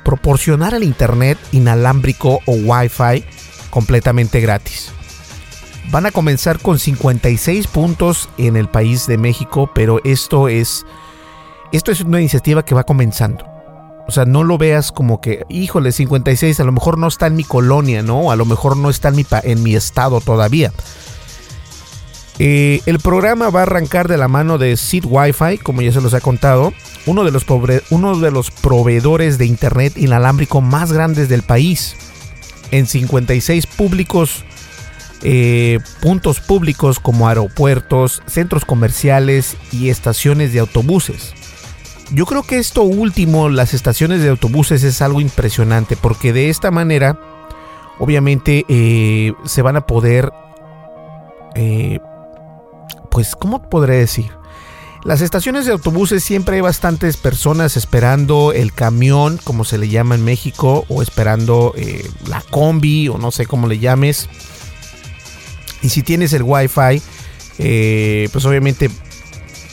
proporcionar 0.04 0.74
el 0.74 0.84
internet 0.84 1.38
inalámbrico 1.52 2.40
o 2.46 2.52
Wi-Fi 2.52 3.24
completamente 3.70 4.40
gratis. 4.40 4.92
Van 5.90 6.06
a 6.06 6.10
comenzar 6.10 6.60
con 6.60 6.78
56 6.78 7.66
puntos 7.66 8.28
en 8.38 8.56
el 8.56 8.68
país 8.68 9.06
de 9.06 9.18
México, 9.18 9.70
pero 9.74 10.00
esto 10.04 10.48
es 10.48 10.84
esto 11.72 11.90
es 11.90 12.00
una 12.02 12.20
iniciativa 12.20 12.64
que 12.64 12.74
va 12.74 12.84
comenzando. 12.84 13.44
O 14.06 14.12
sea, 14.12 14.24
no 14.26 14.44
lo 14.44 14.58
veas 14.58 14.92
como 14.92 15.20
que, 15.20 15.44
híjole, 15.48 15.90
56, 15.90 16.60
a 16.60 16.64
lo 16.64 16.72
mejor 16.72 16.98
no 16.98 17.08
está 17.08 17.26
en 17.26 17.36
mi 17.36 17.44
colonia, 17.44 18.02
¿no? 18.02 18.30
A 18.30 18.36
lo 18.36 18.44
mejor 18.44 18.76
no 18.76 18.90
está 18.90 19.08
en 19.08 19.16
mi, 19.16 19.26
en 19.42 19.62
mi 19.62 19.74
estado 19.74 20.20
todavía. 20.20 20.72
Eh, 22.38 22.80
el 22.86 22.98
programa 22.98 23.50
va 23.50 23.60
a 23.60 23.62
arrancar 23.62 24.08
de 24.08 24.18
la 24.18 24.28
mano 24.28 24.58
de 24.58 24.76
Seed 24.76 25.04
Wi-Fi, 25.06 25.58
como 25.58 25.82
ya 25.82 25.92
se 25.92 26.00
los 26.00 26.12
he 26.12 26.20
contado, 26.20 26.72
uno 27.06 27.24
de 27.24 27.30
los, 27.30 27.44
uno 27.90 28.18
de 28.18 28.30
los 28.30 28.50
proveedores 28.50 29.38
de 29.38 29.46
internet 29.46 29.96
inalámbrico 29.96 30.60
más 30.60 30.92
grandes 30.92 31.28
del 31.28 31.42
país. 31.42 31.96
En 32.70 32.86
56 32.86 33.66
públicos 33.66 34.44
eh, 35.24 35.80
puntos 36.00 36.40
públicos 36.40 37.00
como 37.00 37.28
aeropuertos, 37.28 38.22
centros 38.26 38.64
comerciales 38.64 39.56
y 39.72 39.88
estaciones 39.88 40.52
de 40.52 40.60
autobuses. 40.60 41.32
Yo 42.12 42.26
creo 42.26 42.42
que 42.42 42.58
esto 42.58 42.82
último, 42.82 43.48
las 43.48 43.72
estaciones 43.72 44.22
de 44.22 44.28
autobuses, 44.28 44.84
es 44.84 45.00
algo 45.00 45.20
impresionante 45.20 45.96
porque 45.96 46.32
de 46.32 46.50
esta 46.50 46.70
manera, 46.70 47.18
obviamente, 47.98 48.64
eh, 48.68 49.32
se 49.44 49.62
van 49.62 49.76
a 49.76 49.86
poder, 49.86 50.30
eh, 51.54 51.98
pues, 53.10 53.34
¿cómo 53.34 53.68
podré 53.70 53.96
decir? 53.96 54.30
Las 55.04 55.20
estaciones 55.20 55.66
de 55.66 55.72
autobuses 55.72 56.24
siempre 56.24 56.56
hay 56.56 56.60
bastantes 56.62 57.18
personas 57.18 57.76
esperando 57.76 58.52
el 58.52 58.72
camión, 58.72 59.38
como 59.44 59.64
se 59.64 59.76
le 59.76 59.88
llama 59.88 60.14
en 60.14 60.24
México, 60.24 60.86
o 60.88 61.02
esperando 61.02 61.74
eh, 61.76 62.08
la 62.26 62.42
combi, 62.42 63.08
o 63.08 63.18
no 63.18 63.30
sé 63.30 63.46
cómo 63.46 63.66
le 63.66 63.78
llames. 63.78 64.28
Y 65.84 65.90
si 65.90 66.02
tienes 66.02 66.32
el 66.32 66.42
Wi-Fi, 66.42 67.02
pues 68.32 68.44
obviamente 68.46 68.90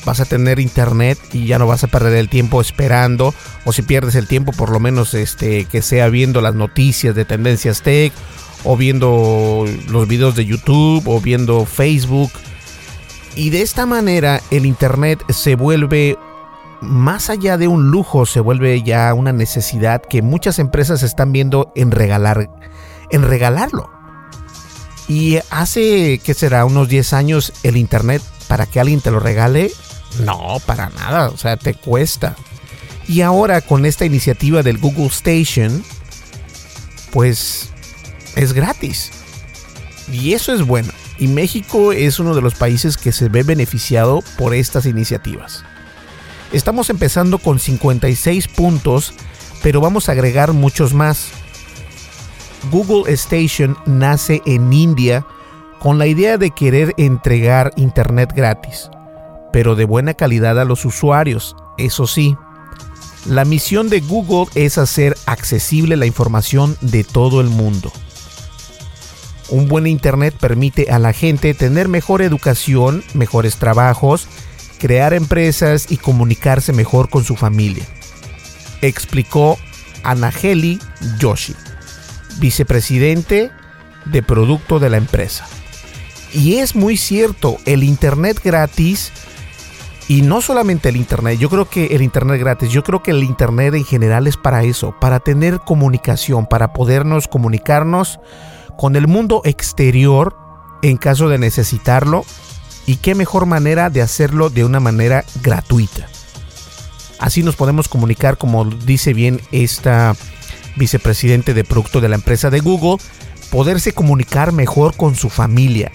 vas 0.06 0.20
a 0.20 0.26
tener 0.26 0.60
internet 0.60 1.18
y 1.32 1.48
ya 1.48 1.58
no 1.58 1.68
vas 1.68 1.86
a 1.86 1.88
perder 1.88 2.14
el 2.18 2.28
tiempo 2.28 2.60
esperando 2.60 3.34
o 3.66 3.72
si 3.72 3.82
pierdes 3.82 4.16
el 4.16 4.28
tiempo 4.28 4.52
por 4.52 4.72
lo 4.72 4.80
menos 4.80 5.14
este 5.14 5.66
que 5.66 5.82
sea 5.82 6.10
viendo 6.10 6.42
las 6.42 6.56
noticias 6.56 7.16
de 7.16 7.24
Tendencias 7.24 7.82
Tech 7.82 8.12
o 8.64 8.76
viendo 8.76 9.66
los 9.90 10.08
videos 10.08 10.36
de 10.36 10.46
YouTube 10.46 11.08
o 11.08 11.22
viendo 11.22 11.66
Facebook. 11.66 12.32
Y 13.36 13.50
de 13.50 13.62
esta 13.62 13.86
manera 13.86 14.42
el 14.52 14.66
internet 14.66 15.24
se 15.30 15.56
vuelve 15.56 16.18
más 16.82 17.30
allá 17.30 17.58
de 17.58 17.68
un 17.68 17.90
lujo 17.90 18.26
se 18.26 18.40
vuelve 18.40 18.82
ya 18.84 19.14
una 19.14 19.32
necesidad 19.32 20.02
que 20.02 20.22
muchas 20.22 20.60
empresas 20.60 21.04
están 21.04 21.32
viendo 21.32 21.72
en 21.76 21.92
regalar 21.92 22.50
en 23.12 23.22
regalarlo 23.22 24.01
y 25.12 25.40
hace 25.50 26.20
que 26.20 26.34
será 26.34 26.64
unos 26.64 26.88
10 26.88 27.12
años 27.12 27.52
el 27.64 27.76
internet 27.76 28.22
para 28.48 28.66
que 28.66 28.80
alguien 28.80 29.02
te 29.02 29.12
lo 29.12 29.20
regale 29.20 29.70
no, 30.24 30.62
para 30.66 30.88
nada, 30.90 31.28
o 31.30 31.38
sea, 31.38 31.58
te 31.58 31.74
cuesta. 31.74 32.38
Y 33.10 33.20
ahora 33.20 33.60
con 33.60 33.86
esta 33.86 34.06
iniciativa 34.06 34.64
del 34.64 34.78
Google 34.78 35.08
Station, 35.08 35.84
pues 37.12 37.72
es 38.38 38.54
gratis. 38.54 39.12
Y 40.10 40.32
eso 40.32 40.54
es 40.54 40.62
bueno. 40.62 40.94
Y 41.20 41.28
México 41.28 41.92
es 41.92 42.20
uno 42.20 42.34
de 42.34 42.42
los 42.42 42.56
países 42.56 42.96
que 42.96 43.12
se 43.12 43.28
ve 43.28 43.44
beneficiado 43.44 44.24
por 44.38 44.56
estas 44.56 44.86
iniciativas. 44.86 45.66
Estamos 46.54 46.90
empezando 46.90 47.38
con 47.38 47.60
56 47.60 48.48
puntos, 48.48 49.14
pero 49.62 49.82
vamos 49.82 50.08
a 50.08 50.14
agregar 50.14 50.54
muchos 50.54 50.94
más. 50.94 51.32
Google 52.70 53.12
Station 53.14 53.78
nace 53.86 54.42
en 54.46 54.72
India 54.72 55.26
con 55.80 55.98
la 55.98 56.08
idea 56.08 56.38
de 56.38 56.52
querer 56.52 56.94
entregar 56.98 57.72
Internet 57.76 58.34
gratis 58.36 58.90
pero 59.52 59.76
de 59.76 59.86
buena 59.86 60.14
calidad 60.14 60.60
a 60.60 60.66
los 60.66 60.86
usuarios. 60.86 61.56
Eso 61.78 62.08
sí, 62.08 62.36
la 63.26 63.46
misión 63.46 63.90
de 63.90 64.00
Google 64.00 64.48
es 64.56 64.78
hacer 64.78 65.18
accesible 65.26 65.98
la 65.98 66.06
información 66.06 66.78
de 66.82 67.04
todo 67.04 67.42
el 67.42 67.48
mundo. 67.48 67.92
Un 69.50 69.68
buen 69.68 69.86
Internet 69.86 70.36
permite 70.40 70.92
a 70.92 71.00
la 71.00 71.12
gente 71.12 71.54
tener 71.54 71.90
mejor 71.90 72.22
educación, 72.22 73.04
mejores 73.14 73.58
trabajos, 73.58 74.28
crear 74.80 75.14
empresas 75.14 75.92
y 75.92 75.98
comunicarse 75.98 76.72
mejor 76.72 77.10
con 77.10 77.26
su 77.26 77.36
familia, 77.36 77.86
explicó 78.82 79.58
Anaheli 80.04 80.80
Yoshi, 81.20 81.54
vicepresidente 82.40 83.52
de 84.06 84.24
producto 84.24 84.80
de 84.80 84.90
la 84.90 84.98
empresa. 84.98 85.48
Y 86.34 86.56
es 86.56 86.76
muy 86.76 86.98
cierto, 86.98 87.58
el 87.66 87.84
Internet 87.84 88.40
gratis 88.44 89.12
y 90.08 90.22
no 90.22 90.42
solamente 90.42 90.90
el 90.90 90.98
Internet, 90.98 91.40
yo 91.40 91.50
creo 91.50 91.70
que 91.70 91.88
el 91.88 92.02
Internet 92.02 92.40
gratis, 92.40 92.70
yo 92.70 92.84
creo 92.84 93.04
que 93.04 93.12
el 93.12 93.24
Internet 93.24 93.76
en 93.76 93.86
general 93.86 94.28
es 94.28 94.38
para 94.38 94.64
eso, 94.64 94.96
para 95.00 95.20
tener 95.20 95.60
comunicación, 95.60 96.48
para 96.48 96.74
podernos 96.74 97.28
comunicarnos 97.28 98.20
con 98.78 98.96
el 98.96 99.08
mundo 99.08 99.42
exterior 99.46 100.36
en 100.82 100.98
caso 100.98 101.30
de 101.30 101.38
necesitarlo. 101.38 102.26
Y 102.88 102.96
qué 102.98 103.14
mejor 103.14 103.46
manera 103.46 103.90
de 103.90 104.02
hacerlo 104.02 104.50
de 104.50 104.66
una 104.66 104.80
manera 104.80 105.24
gratuita. 105.44 106.08
Así 107.20 107.44
nos 107.44 107.56
podemos 107.56 107.88
comunicar, 107.88 108.38
como 108.38 108.66
dice 108.66 109.14
bien 109.14 109.40
esta 109.52 110.16
vicepresidente 110.76 111.54
de 111.54 111.64
producto 111.64 112.02
de 112.02 112.10
la 112.10 112.16
empresa 112.16 112.50
de 112.50 112.60
Google, 112.60 113.04
poderse 113.50 113.94
comunicar 113.94 114.52
mejor 114.52 114.96
con 114.96 115.16
su 115.16 115.30
familia. 115.30 115.92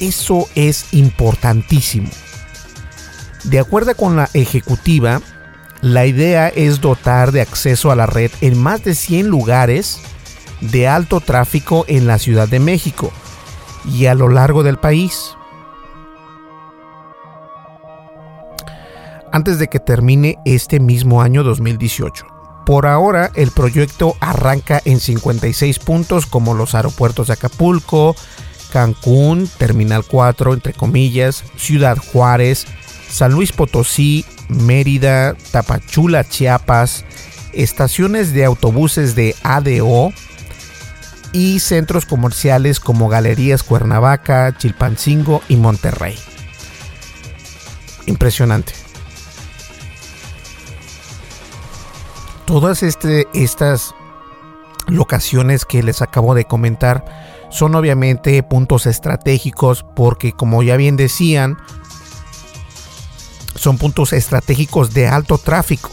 Eso 0.00 0.48
es 0.54 0.92
importantísimo. 0.92 2.10
De 3.44 3.58
acuerdo 3.58 3.94
con 3.96 4.16
la 4.16 4.28
ejecutiva, 4.34 5.20
la 5.80 6.06
idea 6.06 6.48
es 6.48 6.80
dotar 6.80 7.32
de 7.32 7.40
acceso 7.40 7.90
a 7.90 7.96
la 7.96 8.06
red 8.06 8.30
en 8.40 8.58
más 8.58 8.82
de 8.82 8.94
100 8.94 9.28
lugares 9.28 10.00
de 10.60 10.88
alto 10.88 11.20
tráfico 11.20 11.84
en 11.86 12.06
la 12.06 12.18
Ciudad 12.18 12.48
de 12.48 12.58
México 12.58 13.12
y 13.88 14.06
a 14.06 14.14
lo 14.14 14.28
largo 14.28 14.62
del 14.62 14.78
país. 14.78 15.36
Antes 19.32 19.58
de 19.58 19.68
que 19.68 19.80
termine 19.80 20.38
este 20.44 20.80
mismo 20.80 21.22
año 21.22 21.42
2018. 21.42 22.35
Por 22.66 22.86
ahora 22.86 23.30
el 23.36 23.52
proyecto 23.52 24.16
arranca 24.18 24.82
en 24.84 24.98
56 24.98 25.78
puntos 25.78 26.26
como 26.26 26.52
los 26.52 26.74
aeropuertos 26.74 27.28
de 27.28 27.34
Acapulco, 27.34 28.16
Cancún, 28.72 29.48
Terminal 29.56 30.04
4, 30.04 30.52
entre 30.52 30.72
comillas, 30.72 31.44
Ciudad 31.56 31.96
Juárez, 31.96 32.66
San 33.08 33.30
Luis 33.30 33.52
Potosí, 33.52 34.24
Mérida, 34.48 35.36
Tapachula, 35.52 36.28
Chiapas, 36.28 37.04
estaciones 37.52 38.32
de 38.32 38.44
autobuses 38.44 39.14
de 39.14 39.36
ADO 39.44 40.12
y 41.32 41.60
centros 41.60 42.04
comerciales 42.04 42.80
como 42.80 43.08
Galerías 43.08 43.62
Cuernavaca, 43.62 44.56
Chilpancingo 44.58 45.40
y 45.48 45.54
Monterrey. 45.54 46.18
Impresionante. 48.06 48.85
Todas 52.46 52.84
este, 52.84 53.26
estas 53.34 53.94
locaciones 54.86 55.64
que 55.64 55.82
les 55.82 56.00
acabo 56.00 56.34
de 56.34 56.44
comentar 56.44 57.04
son 57.50 57.74
obviamente 57.74 58.40
puntos 58.44 58.86
estratégicos 58.86 59.84
porque 59.94 60.32
como 60.32 60.62
ya 60.62 60.76
bien 60.76 60.96
decían, 60.96 61.58
son 63.56 63.78
puntos 63.78 64.12
estratégicos 64.12 64.94
de 64.94 65.08
alto 65.08 65.38
tráfico, 65.38 65.90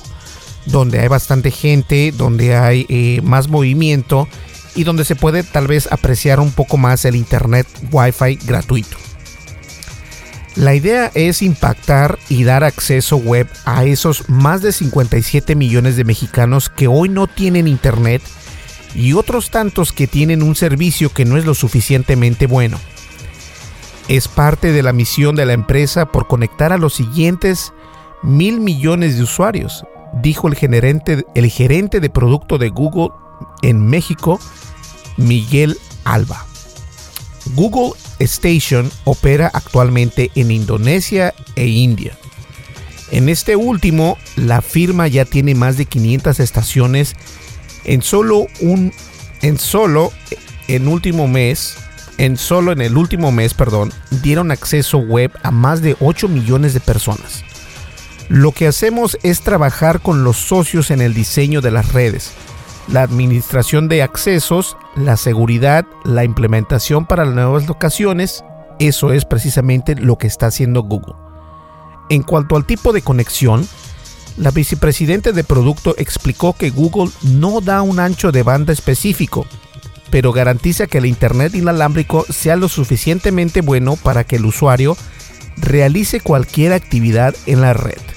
donde 0.65 0.99
hay 0.99 1.07
bastante 1.07 1.49
gente, 1.49 2.11
donde 2.11 2.55
hay 2.55 2.85
eh, 2.87 3.21
más 3.23 3.47
movimiento 3.47 4.27
y 4.75 4.83
donde 4.83 5.05
se 5.05 5.15
puede 5.15 5.43
tal 5.43 5.67
vez 5.67 5.91
apreciar 5.91 6.39
un 6.39 6.51
poco 6.51 6.77
más 6.77 7.05
el 7.05 7.15
internet 7.15 7.67
wifi 7.91 8.35
gratuito. 8.45 8.97
La 10.55 10.75
idea 10.75 11.11
es 11.15 11.41
impactar 11.41 12.19
y 12.29 12.43
dar 12.43 12.63
acceso 12.63 13.17
web 13.17 13.47
a 13.65 13.85
esos 13.85 14.29
más 14.29 14.61
de 14.61 14.71
57 14.71 15.55
millones 15.55 15.95
de 15.95 16.03
mexicanos 16.03 16.69
que 16.69 16.87
hoy 16.87 17.09
no 17.09 17.27
tienen 17.27 17.67
internet 17.67 18.21
y 18.93 19.13
otros 19.13 19.49
tantos 19.49 19.91
que 19.91 20.05
tienen 20.05 20.43
un 20.43 20.55
servicio 20.55 21.09
que 21.09 21.25
no 21.25 21.37
es 21.37 21.45
lo 21.45 21.55
suficientemente 21.55 22.45
bueno 22.45 22.79
es 24.07 24.27
parte 24.27 24.71
de 24.71 24.83
la 24.83 24.93
misión 24.93 25.35
de 25.35 25.45
la 25.45 25.53
empresa 25.53 26.05
por 26.05 26.27
conectar 26.27 26.73
a 26.73 26.77
los 26.77 26.93
siguientes 26.93 27.73
mil 28.21 28.59
millones 28.59 29.17
de 29.17 29.23
usuarios, 29.23 29.85
dijo 30.21 30.47
el 30.47 30.55
gerente, 30.55 31.25
el 31.35 31.49
gerente 31.49 31.99
de 31.99 32.09
producto 32.09 32.57
de 32.57 32.69
Google 32.69 33.09
en 33.61 33.85
México, 33.85 34.39
Miguel 35.17 35.77
Alba. 36.03 36.45
Google 37.55 37.97
Station 38.19 38.91
opera 39.03 39.51
actualmente 39.53 40.31
en 40.35 40.51
Indonesia 40.51 41.33
e 41.55 41.67
India. 41.67 42.17
En 43.11 43.29
este 43.29 43.55
último, 43.55 44.17
la 44.35 44.61
firma 44.61 45.07
ya 45.07 45.25
tiene 45.25 45.53
más 45.53 45.77
de 45.77 45.85
500 45.85 46.39
estaciones 46.39 47.15
en 47.85 48.01
solo 48.01 48.47
un 48.61 48.93
en 49.41 49.59
solo 49.59 50.11
en 50.67 50.87
último 50.87 51.27
mes 51.27 51.75
en 52.17 52.37
solo 52.37 52.71
en 52.71 52.81
el 52.81 52.97
último 52.97 53.31
mes, 53.31 53.53
perdón, 53.53 53.91
dieron 54.21 54.51
acceso 54.51 54.97
web 54.99 55.31
a 55.41 55.51
más 55.51 55.81
de 55.81 55.95
8 55.99 56.27
millones 56.27 56.73
de 56.73 56.79
personas. 56.79 57.43
Lo 58.29 58.51
que 58.51 58.67
hacemos 58.67 59.17
es 59.23 59.41
trabajar 59.41 59.99
con 59.99 60.23
los 60.23 60.37
socios 60.37 60.91
en 60.91 61.01
el 61.01 61.13
diseño 61.13 61.61
de 61.61 61.71
las 61.71 61.91
redes, 61.91 62.31
la 62.87 63.01
administración 63.01 63.87
de 63.87 64.03
accesos, 64.03 64.77
la 64.95 65.17
seguridad, 65.17 65.85
la 66.03 66.23
implementación 66.23 67.05
para 67.05 67.25
las 67.25 67.33
nuevas 67.35 67.67
locaciones. 67.67 68.43
Eso 68.79 69.13
es 69.13 69.25
precisamente 69.25 69.95
lo 69.95 70.17
que 70.17 70.27
está 70.27 70.47
haciendo 70.47 70.83
Google. 70.83 71.15
En 72.09 72.23
cuanto 72.23 72.55
al 72.55 72.65
tipo 72.65 72.93
de 72.93 73.01
conexión, 73.01 73.67
la 74.37 74.51
vicepresidenta 74.51 75.31
de 75.31 75.43
producto 75.43 75.95
explicó 75.97 76.53
que 76.53 76.69
Google 76.69 77.11
no 77.21 77.61
da 77.61 77.81
un 77.81 77.99
ancho 77.99 78.31
de 78.31 78.43
banda 78.43 78.73
específico, 78.73 79.45
pero 80.09 80.31
garantiza 80.31 80.87
que 80.87 80.97
el 80.97 81.05
Internet 81.05 81.55
inalámbrico 81.55 82.25
sea 82.29 82.55
lo 82.55 82.67
suficientemente 82.67 83.61
bueno 83.61 83.95
para 83.95 84.23
que 84.23 84.35
el 84.35 84.45
usuario 84.45 84.97
realice 85.57 86.19
cualquier 86.19 86.73
actividad 86.73 87.35
en 87.45 87.61
la 87.61 87.73
red. 87.73 88.12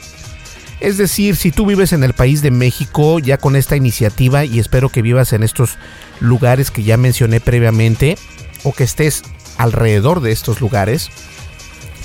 Es 0.81 0.99
decir, 0.99 1.37
si 1.37 1.53
tú 1.53 1.65
vives 1.65 1.93
en 1.93 2.05
el 2.05 2.13
país 2.13 2.43
de 2.43 2.51
México 2.51 3.19
ya 3.19 3.39
con 3.39 3.57
esta 3.57 3.77
iniciativa 3.77 4.45
y 4.45 4.59
espero 4.59 4.91
que 4.91 5.03
vivas 5.03 5.33
en 5.33 5.43
estos 5.43 5.79
lugares 6.21 6.71
que 6.71 6.83
ya 6.83 6.97
mencioné 6.97 7.41
previamente 7.41 8.19
o 8.63 8.73
que 8.73 8.85
estés 8.85 9.23
alrededor 9.57 10.21
de 10.21 10.33
estos 10.33 10.61
lugares, 10.61 11.09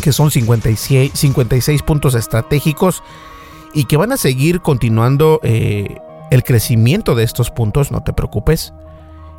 que 0.02 0.14
son 0.14 0.32
56, 0.32 1.12
56 1.14 1.82
puntos 1.82 2.16
estratégicos 2.16 3.04
y 3.74 3.86
que 3.86 3.98
van 3.98 4.14
a 4.14 4.18
seguir 4.18 4.62
continuando 4.62 5.42
eh, 5.44 5.98
el 6.32 6.44
crecimiento 6.44 7.14
de 7.14 7.24
estos 7.24 7.52
puntos, 7.52 7.92
no 7.92 8.04
te 8.04 8.14
preocupes. 8.14 8.74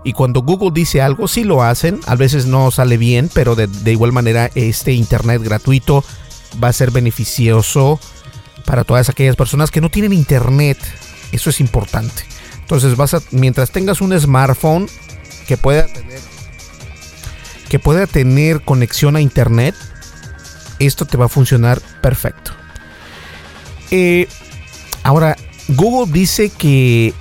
Y 0.04 0.12
cuando 0.12 0.42
Google 0.42 0.72
dice 0.74 1.00
algo, 1.00 1.26
sí 1.26 1.44
lo 1.44 1.62
hacen, 1.62 2.00
a 2.06 2.16
veces 2.16 2.46
no 2.46 2.70
sale 2.70 2.98
bien, 2.98 3.30
pero 3.32 3.54
de, 3.54 3.66
de 3.66 3.92
igual 3.92 4.12
manera 4.12 4.50
este 4.54 4.92
Internet 4.92 5.42
gratuito 5.42 6.04
va 6.62 6.68
a 6.68 6.72
ser 6.72 6.90
beneficioso 6.90 7.98
para 8.64 8.84
todas 8.84 9.08
aquellas 9.08 9.36
personas 9.36 9.70
que 9.70 9.80
no 9.80 9.90
tienen 9.90 10.12
internet. 10.12 10.78
Eso 11.32 11.50
es 11.50 11.60
importante. 11.60 12.22
Entonces 12.60 12.96
vas 12.96 13.14
a, 13.14 13.22
mientras 13.30 13.70
tengas 13.70 14.00
un 14.00 14.18
smartphone 14.18 14.88
que 15.46 15.56
pueda 15.56 15.86
tener 15.86 16.20
que 17.68 17.78
pueda 17.78 18.06
tener 18.06 18.60
conexión 18.60 19.16
a 19.16 19.22
internet, 19.22 19.74
esto 20.78 21.06
te 21.06 21.16
va 21.16 21.24
a 21.24 21.28
funcionar 21.30 21.80
perfecto. 22.02 22.52
Eh, 23.90 24.28
ahora, 25.02 25.38
Google 25.68 26.12
dice 26.12 26.50
que 26.50 27.14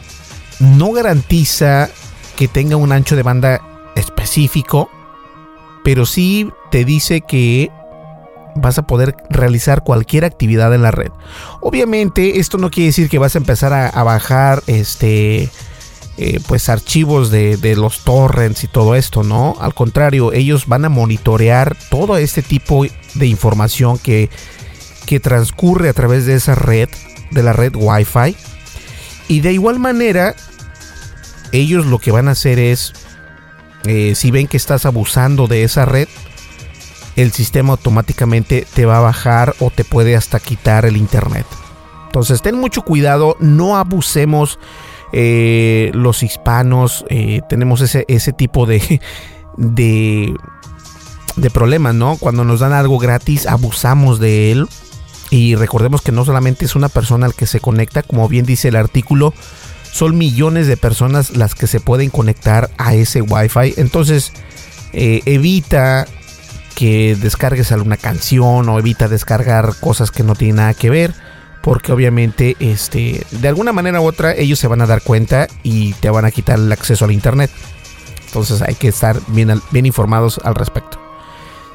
no 0.60 0.92
garantiza 0.92 1.90
que 2.36 2.50
tenga 2.50 2.76
un 2.76 2.92
ancho 2.92 3.16
de 3.16 3.24
banda 3.24 3.62
específico, 3.96 4.90
pero 5.86 6.06
sí 6.06 6.50
te 6.70 6.84
dice 6.84 7.22
que 7.22 7.72
vas 8.56 8.78
a 8.78 8.88
poder 8.88 9.16
realizar 9.30 9.84
cualquier 9.84 10.26
actividad 10.26 10.74
en 10.74 10.82
la 10.82 10.92
red. 10.92 11.12
Obviamente 11.62 12.40
esto 12.40 12.58
no 12.58 12.72
quiere 12.72 12.88
decir 12.88 13.10
que 13.10 13.20
vas 13.20 13.36
a 13.36 13.40
empezar 13.40 13.74
a, 13.74 14.04
bajar 14.04 14.64
este 14.68 15.50
eh, 16.18 16.40
pues 16.48 16.70
archivos 16.70 17.32
de, 17.32 17.76
los 17.76 18.04
torrents 18.04 18.64
y 18.64 18.68
todo 18.68 18.96
esto, 18.96 19.24
¿no? 19.24 19.56
Al 19.60 19.74
contrario, 19.74 20.34
ellos 20.34 20.68
van 20.68 20.86
a 20.86 20.90
monitorear 20.90 21.76
todo 21.90 22.18
este 22.18 22.42
tipo 22.42 22.86
de 23.16 23.26
información 23.26 23.98
que, 23.98 24.30
que 25.06 25.20
transcurre 25.20 25.90
a 25.90 25.94
través 25.94 26.26
de 26.26 26.36
esa 26.36 26.56
red, 26.56 26.90
de 27.32 27.44
la 27.44 27.54
red 27.54 27.74
Wi-Fi. 27.76 28.36
Y 29.28 29.40
de 29.40 29.54
igual 29.54 29.80
manera, 29.80 30.36
ellos 31.52 31.86
lo 31.86 32.00
que 32.00 32.12
van 32.12 32.28
a 32.28 32.32
hacer 32.32 32.60
es, 32.60 32.94
eh, 33.86 34.14
si 34.16 34.32
ven 34.32 34.48
que 34.48 34.58
estás 34.58 34.86
abusando 34.86 35.48
de 35.48 35.64
esa 35.64 35.86
red, 35.86 36.08
el 37.22 37.32
sistema 37.32 37.74
automáticamente 37.74 38.66
te 38.74 38.86
va 38.86 38.98
a 38.98 39.02
bajar 39.02 39.56
o 39.60 39.70
te 39.70 39.84
puede 39.84 40.16
hasta 40.16 40.40
quitar 40.40 40.86
el 40.86 40.98
internet. 40.98 41.46
Entonces 42.08 42.42
ten 42.42 42.56
mucho 42.56 42.82
cuidado, 42.82 43.38
no 43.40 43.78
abusemos 43.78 44.60
eh, 45.14 45.92
los 45.94 46.24
hispanos, 46.24 47.06
eh, 47.10 47.42
tenemos 47.48 47.82
ese, 47.82 48.06
ese 48.08 48.34
tipo 48.34 48.66
de, 48.66 49.00
de, 49.58 51.50
problemas, 51.54 51.96
¿no? 51.96 52.18
Cuando 52.18 52.44
nos 52.44 52.60
dan 52.60 52.74
algo 52.74 52.98
gratis, 52.98 53.46
abusamos 53.46 54.20
de 54.20 54.52
él. 54.52 54.68
Y 55.30 55.56
recordemos 55.56 56.02
que 56.02 56.12
no 56.12 56.26
solamente 56.26 56.66
es 56.66 56.76
una 56.76 56.90
persona 56.90 57.26
al 57.26 57.34
que 57.34 57.46
se 57.46 57.62
conecta, 57.62 58.04
como 58.04 58.28
bien 58.28 58.46
dice 58.46 58.68
el 58.68 58.76
artículo, 58.76 59.34
son 59.94 60.18
millones 60.18 60.68
de 60.68 60.76
personas 60.76 61.38
las 61.38 61.56
que 61.56 61.68
se 61.68 61.80
pueden 61.80 62.10
conectar 62.10 62.70
a 62.78 62.94
ese 62.94 63.22
Wi-Fi. 63.22 63.76
Entonces, 63.78 64.34
eh, 64.92 65.22
evita 65.26 66.08
que 66.76 67.16
descargues 67.16 67.72
alguna 67.72 67.98
canción 67.98 68.68
o 68.70 68.80
evita 68.80 69.08
descargar 69.08 69.76
cosas 69.80 70.12
que 70.12 70.24
no 70.24 70.36
tienen 70.36 70.58
nada 70.58 70.74
que 70.74 70.90
ver 70.90 71.14
porque 71.62 71.92
obviamente 71.92 72.56
este 72.60 73.26
de 73.32 73.48
alguna 73.48 73.72
manera 73.72 74.02
u 74.02 74.06
otra 74.06 74.34
ellos 74.34 74.60
se 74.60 74.68
van 74.68 74.82
a 74.82 74.88
dar 74.88 75.02
cuenta 75.02 75.48
y 75.64 75.94
te 75.94 76.10
van 76.10 76.26
a 76.26 76.32
quitar 76.32 76.58
el 76.58 76.72
acceso 76.72 77.06
al 77.06 77.12
internet 77.12 77.52
entonces 78.26 78.62
hay 78.62 78.76
que 78.76 78.88
estar 78.88 79.20
bien, 79.28 79.62
bien 79.72 79.86
informados 79.86 80.40
al 80.44 80.56
respecto 80.56 81.00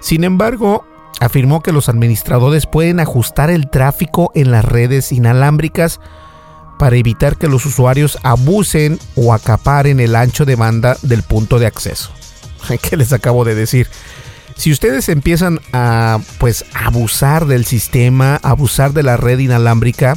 sin 0.00 0.24
embargo 0.24 0.84
afirmó 1.20 1.62
que 1.62 1.72
los 1.72 1.88
administradores 1.88 2.66
pueden 2.66 3.00
ajustar 3.00 3.50
el 3.50 3.70
tráfico 3.70 4.32
en 4.34 4.50
las 4.50 4.64
redes 4.64 5.12
inalámbricas 5.12 6.00
para 6.78 6.96
evitar 6.96 7.36
que 7.36 7.48
los 7.48 7.64
usuarios 7.64 8.18
abusen 8.22 8.98
o 9.14 9.32
acaparen 9.32 10.00
el 10.00 10.14
ancho 10.14 10.44
de 10.44 10.56
banda 10.56 10.96
del 11.02 11.22
punto 11.22 11.58
de 11.58 11.66
acceso. 11.66 12.10
¿Qué 12.82 12.96
les 12.96 13.12
acabo 13.12 13.44
de 13.44 13.54
decir? 13.54 13.88
Si 14.56 14.72
ustedes 14.72 15.08
empiezan 15.10 15.60
a 15.72 16.18
pues 16.38 16.64
abusar 16.72 17.46
del 17.46 17.66
sistema, 17.66 18.40
abusar 18.42 18.94
de 18.94 19.02
la 19.02 19.16
red 19.16 19.38
inalámbrica, 19.38 20.16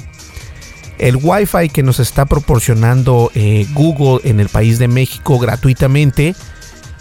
el 0.97 1.17
Wi-Fi 1.21 1.69
que 1.69 1.84
nos 1.84 1.99
está 1.99 2.25
proporcionando 2.25 3.32
eh, 3.36 3.67
Google 3.73 4.21
en 4.30 4.39
el 4.39 4.49
país 4.49 4.80
de 4.80 4.88
México 4.88 5.39
gratuitamente, 5.39 6.36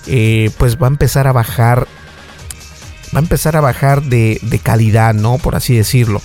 eh, 0.06 0.50
pues 0.58 0.80
va 0.80 0.86
a 0.86 0.90
empezar 0.90 1.28
a 1.28 1.32
bajar, 1.32 1.86
va 3.14 3.18
a 3.18 3.22
empezar 3.22 3.56
a 3.56 3.60
bajar 3.60 4.02
de, 4.02 4.60
calidad, 4.62 5.14
¿no? 5.14 5.38
Por 5.38 5.54
así 5.54 5.76
decirlo. 5.76 6.20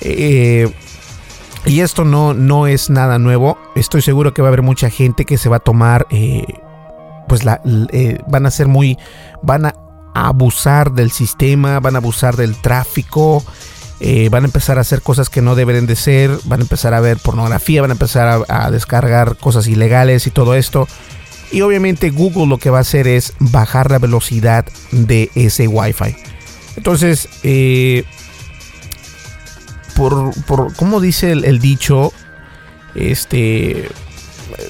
Eh, 0.00 0.68
y 1.64 1.80
esto 1.80 2.04
no, 2.04 2.34
no 2.34 2.66
es 2.66 2.90
nada 2.90 3.18
nuevo. 3.18 3.58
Estoy 3.76 4.02
seguro 4.02 4.34
que 4.34 4.42
va 4.42 4.48
a 4.48 4.50
haber 4.50 4.62
mucha 4.62 4.90
gente 4.90 5.24
que 5.24 5.38
se 5.38 5.48
va 5.48 5.56
a 5.56 5.60
tomar, 5.60 6.06
pues 7.28 7.44
la, 7.44 7.60
van 8.28 8.46
a 8.46 8.50
ser 8.50 8.66
muy, 8.66 8.96
van 9.42 9.66
a 9.66 9.74
abusar 10.28 10.92
del 10.92 11.10
sistema, 11.10 11.80
van 11.80 11.94
a 11.94 11.98
abusar 11.98 12.36
del 12.36 12.56
tráfico, 12.56 13.44
eh, 14.00 14.28
van 14.30 14.44
a 14.44 14.46
empezar 14.46 14.78
a 14.78 14.80
hacer 14.80 15.02
cosas 15.02 15.28
que 15.28 15.42
no 15.42 15.54
deben 15.54 15.86
de 15.86 15.94
ser, 15.96 16.30
van 16.44 16.60
a 16.60 16.62
empezar 16.62 16.94
a 16.94 17.00
ver 17.00 17.18
pornografía, 17.18 17.82
van 17.82 17.90
a 17.90 17.94
empezar 17.94 18.44
a, 18.48 18.70
descargar 18.70 19.36
cosas 19.36 19.66
ilegales 19.66 20.26
y 20.26 20.30
todo 20.30 20.54
esto. 20.54 20.88
Y 21.52 21.60
obviamente 21.62 22.10
Google 22.10 22.46
lo 22.46 22.58
que 22.58 22.70
va 22.70 22.78
a 22.78 22.82
hacer 22.82 23.06
es 23.06 23.34
bajar 23.38 23.90
la 23.90 23.98
velocidad 23.98 24.64
de 24.90 25.30
ese 25.34 25.68
Wi-Fi. 25.68 26.16
Entonces, 26.76 27.28
eh, 27.42 28.04
por, 29.96 30.32
por 30.46 30.74
como 30.76 31.00
dice 31.00 31.32
el, 31.32 31.58
dicho, 31.58 32.12
este 32.94 33.90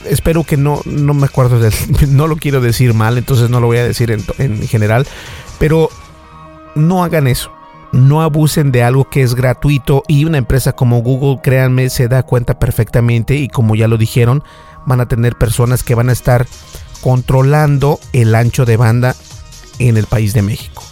espero 0.06 0.44
que 0.44 0.56
no, 0.56 0.80
no 0.84 1.14
me 1.14 1.26
acuerdo 1.26 1.58
del, 1.58 1.72
no 2.08 2.26
lo 2.26 2.36
quiero 2.36 2.60
decir 2.60 2.94
mal, 2.94 3.18
entonces 3.18 3.50
no 3.50 3.60
lo 3.60 3.66
voy 3.66 3.78
a 3.78 3.84
decir 3.84 4.10
en, 4.10 4.24
en 4.38 4.66
general, 4.66 5.06
pero 5.58 5.90
no 6.74 7.04
hagan 7.04 7.26
eso. 7.26 7.52
No 7.92 8.22
abusen 8.22 8.70
de 8.70 8.84
algo 8.84 9.10
que 9.10 9.22
es 9.22 9.34
gratuito 9.34 10.04
y 10.06 10.24
una 10.24 10.38
empresa 10.38 10.72
como 10.72 11.02
Google, 11.02 11.40
créanme, 11.42 11.90
se 11.90 12.06
da 12.06 12.22
cuenta 12.22 12.58
perfectamente 12.58 13.34
y 13.34 13.48
como 13.48 13.74
ya 13.74 13.88
lo 13.88 13.96
dijeron, 13.96 14.44
van 14.86 15.00
a 15.00 15.08
tener 15.08 15.36
personas 15.36 15.82
que 15.82 15.96
van 15.96 16.08
a 16.08 16.12
estar 16.12 16.46
controlando 17.00 17.98
el 18.12 18.34
ancho 18.34 18.64
de 18.64 18.76
banda 18.76 19.16
en 19.80 19.96
el 19.96 20.06
país 20.06 20.34
de 20.34 20.42
México. 20.42 20.84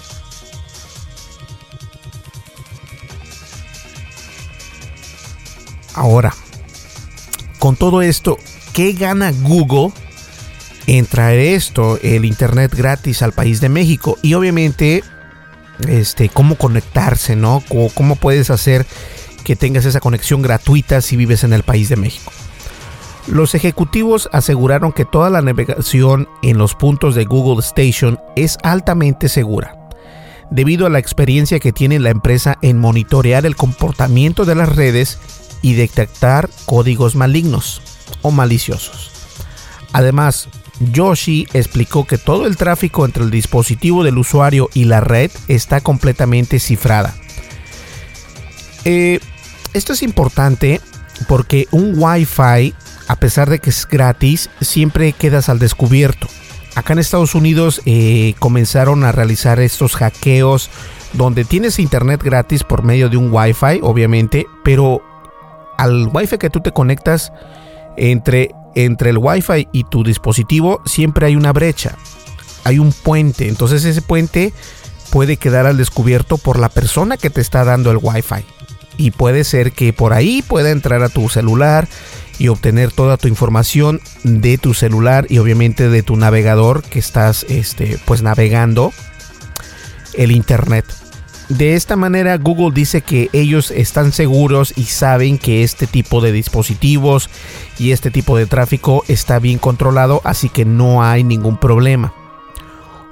Ahora, 5.94 6.32
con 7.58 7.76
todo 7.76 8.02
esto, 8.02 8.38
¿qué 8.78 8.92
gana 8.92 9.32
Google 9.42 9.92
en 10.86 11.04
traer 11.04 11.40
esto, 11.40 11.98
el 12.00 12.24
internet 12.24 12.72
gratis 12.72 13.22
al 13.22 13.32
país 13.32 13.60
de 13.60 13.68
México? 13.68 14.16
Y 14.22 14.34
obviamente, 14.34 15.02
este, 15.88 16.28
cómo 16.28 16.54
conectarse, 16.54 17.34
¿no? 17.34 17.60
¿Cómo, 17.68 17.88
cómo 17.92 18.14
puedes 18.14 18.50
hacer 18.50 18.86
que 19.42 19.56
tengas 19.56 19.84
esa 19.84 19.98
conexión 19.98 20.42
gratuita 20.42 21.00
si 21.00 21.16
vives 21.16 21.42
en 21.42 21.54
el 21.54 21.64
país 21.64 21.88
de 21.88 21.96
México? 21.96 22.30
Los 23.26 23.56
ejecutivos 23.56 24.28
aseguraron 24.30 24.92
que 24.92 25.04
toda 25.04 25.28
la 25.28 25.42
navegación 25.42 26.28
en 26.44 26.56
los 26.56 26.76
puntos 26.76 27.16
de 27.16 27.24
Google 27.24 27.64
Station 27.64 28.20
es 28.36 28.58
altamente 28.62 29.28
segura, 29.28 29.74
debido 30.52 30.86
a 30.86 30.90
la 30.90 31.00
experiencia 31.00 31.58
que 31.58 31.72
tiene 31.72 31.98
la 31.98 32.10
empresa 32.10 32.58
en 32.62 32.78
monitorear 32.78 33.44
el 33.44 33.56
comportamiento 33.56 34.44
de 34.44 34.54
las 34.54 34.68
redes 34.68 35.18
y 35.62 35.74
detectar 35.74 36.48
códigos 36.66 37.14
malignos 37.16 37.82
o 38.22 38.30
maliciosos. 38.30 39.10
Además, 39.92 40.48
Yoshi 40.80 41.48
explicó 41.52 42.06
que 42.06 42.18
todo 42.18 42.46
el 42.46 42.56
tráfico 42.56 43.04
entre 43.04 43.24
el 43.24 43.30
dispositivo 43.30 44.04
del 44.04 44.18
usuario 44.18 44.68
y 44.74 44.84
la 44.84 45.00
red 45.00 45.30
está 45.48 45.80
completamente 45.80 46.60
cifrada. 46.60 47.14
Eh, 48.84 49.20
esto 49.72 49.92
es 49.92 50.02
importante 50.02 50.80
porque 51.26 51.66
un 51.72 51.94
Wi-Fi, 51.96 52.74
a 53.08 53.16
pesar 53.16 53.50
de 53.50 53.58
que 53.58 53.70
es 53.70 53.86
gratis, 53.86 54.50
siempre 54.60 55.12
quedas 55.12 55.48
al 55.48 55.58
descubierto. 55.58 56.28
Acá 56.74 56.92
en 56.92 57.00
Estados 57.00 57.34
Unidos 57.34 57.82
eh, 57.86 58.34
comenzaron 58.38 59.02
a 59.02 59.10
realizar 59.10 59.58
estos 59.58 59.96
hackeos 59.96 60.70
donde 61.12 61.44
tienes 61.44 61.78
internet 61.78 62.22
gratis 62.22 62.62
por 62.62 62.84
medio 62.84 63.08
de 63.08 63.16
un 63.16 63.32
Wi-Fi, 63.32 63.80
obviamente, 63.82 64.46
pero 64.62 65.02
al 65.78 66.10
Wi-Fi 66.12 66.36
que 66.36 66.50
tú 66.50 66.60
te 66.60 66.72
conectas 66.72 67.32
entre, 67.96 68.50
entre 68.74 69.10
el 69.10 69.18
Wi-Fi 69.18 69.68
y 69.72 69.84
tu 69.84 70.04
dispositivo 70.04 70.82
siempre 70.84 71.26
hay 71.26 71.36
una 71.36 71.52
brecha, 71.52 71.96
hay 72.64 72.78
un 72.78 72.92
puente. 72.92 73.48
Entonces 73.48 73.84
ese 73.84 74.02
puente 74.02 74.52
puede 75.10 75.38
quedar 75.38 75.64
al 75.64 75.78
descubierto 75.78 76.36
por 76.36 76.58
la 76.58 76.68
persona 76.68 77.16
que 77.16 77.30
te 77.30 77.40
está 77.40 77.64
dando 77.64 77.90
el 77.90 77.98
Wi-Fi. 78.02 78.44
y 78.98 79.12
puede 79.12 79.44
ser 79.44 79.70
que 79.70 79.92
por 79.92 80.12
ahí 80.12 80.42
pueda 80.42 80.70
entrar 80.70 81.04
a 81.04 81.08
tu 81.08 81.28
celular 81.28 81.86
y 82.40 82.48
obtener 82.48 82.90
toda 82.90 83.16
tu 83.16 83.28
información 83.28 84.00
de 84.24 84.58
tu 84.58 84.74
celular 84.74 85.26
y 85.28 85.38
obviamente 85.38 85.88
de 85.88 86.02
tu 86.02 86.16
navegador 86.16 86.82
que 86.82 86.98
estás 86.98 87.46
este, 87.48 87.98
pues 88.06 88.22
navegando 88.22 88.92
el 90.14 90.32
internet. 90.32 90.84
De 91.48 91.74
esta 91.74 91.96
manera 91.96 92.36
Google 92.36 92.74
dice 92.74 93.00
que 93.00 93.30
ellos 93.32 93.70
están 93.70 94.12
seguros 94.12 94.74
y 94.76 94.84
saben 94.84 95.38
que 95.38 95.62
este 95.62 95.86
tipo 95.86 96.20
de 96.20 96.30
dispositivos 96.30 97.30
y 97.78 97.92
este 97.92 98.10
tipo 98.10 98.36
de 98.36 98.44
tráfico 98.44 99.02
está 99.08 99.38
bien 99.38 99.58
controlado, 99.58 100.20
así 100.24 100.50
que 100.50 100.66
no 100.66 101.02
hay 101.02 101.24
ningún 101.24 101.56
problema. 101.56 102.12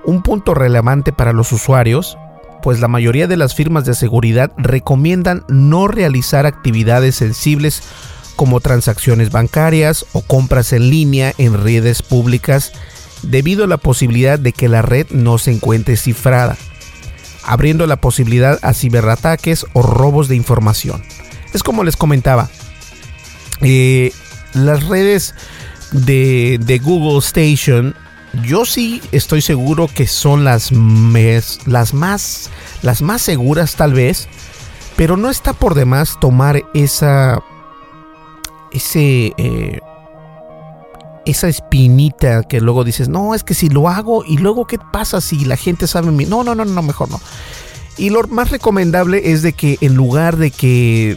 Un 0.05 0.23
punto 0.23 0.53
relevante 0.53 1.13
para 1.13 1.33
los 1.33 1.51
usuarios, 1.51 2.19
pues 2.63 2.79
la 2.79 2.89
mayoría 2.89 3.27
de 3.27 3.39
las 3.39 3.55
firmas 3.55 3.87
de 3.87 3.95
seguridad 3.95 4.53
recomiendan 4.59 5.45
no 5.49 5.89
realizar 5.89 6.45
actividades 6.45 7.15
sensibles 7.15 7.83
como 8.37 8.61
transacciones 8.61 9.31
bancarias 9.31 10.05
o 10.13 10.21
compras 10.21 10.75
en 10.75 10.91
línea 10.91 11.33
en 11.39 11.55
redes 11.55 12.03
públicas 12.03 12.73
debido 13.23 13.65
a 13.65 13.69
la 13.69 13.79
posibilidad 13.79 14.39
de 14.39 14.53
que 14.53 14.69
la 14.69 14.83
red 14.83 15.07
no 15.09 15.39
se 15.39 15.53
encuentre 15.53 15.97
cifrada 15.97 16.59
abriendo 17.47 17.87
la 17.87 17.97
posibilidad 17.97 18.59
a 18.63 18.75
ciberataques 18.75 19.65
o 19.73 19.83
robos 19.83 20.29
de 20.29 20.37
información. 20.37 21.03
Es 21.55 21.63
como 21.63 21.85
les 21.85 21.97
comentaba, 21.97 22.51
eh, 23.63 24.13
las 24.53 24.87
redes 24.87 25.35
de, 25.93 26.81
Google 26.83 27.19
Station, 27.21 27.95
yo 28.45 28.67
sí 28.67 29.01
estoy 29.13 29.41
seguro 29.41 29.89
que 29.89 30.07
son 30.07 30.45
las, 30.45 30.73
más 30.73 32.51
seguras 33.19 33.77
tal 33.77 33.95
vez, 33.95 34.29
pero 34.97 35.17
no 35.17 35.31
está 35.31 35.53
por 35.53 35.75
demás 35.75 36.19
tomar 36.21 36.65
esa, 36.75 37.41
ese, 38.73 39.33
eh, 39.39 39.81
esa 41.27 41.49
espinita 41.49 42.45
que 42.45 42.61
luego 42.61 42.85
dices, 42.85 43.09
no, 43.09 43.35
es 43.35 43.45
que 43.45 43.55
si 43.55 43.69
lo 43.69 43.89
hago 43.89 44.25
y 44.25 44.39
luego 44.39 44.67
qué 44.67 44.79
pasa 44.79 45.21
si 45.21 45.45
la 45.45 45.57
gente 45.57 45.87
sabe 45.87 46.11
mi... 46.13 46.25
No, 46.25 46.45
no, 46.45 46.55
no, 46.55 46.65
no, 46.65 46.83
mejor 46.83 47.11
no. 47.11 47.21
Y 47.99 48.11
lo 48.11 48.23
más 48.29 48.51
recomendable 48.51 49.33
es 49.33 49.43
de 49.43 49.53
que 49.53 49.79
en 49.81 49.95
lugar 49.95 50.37
de 50.37 50.51
que, 50.51 51.17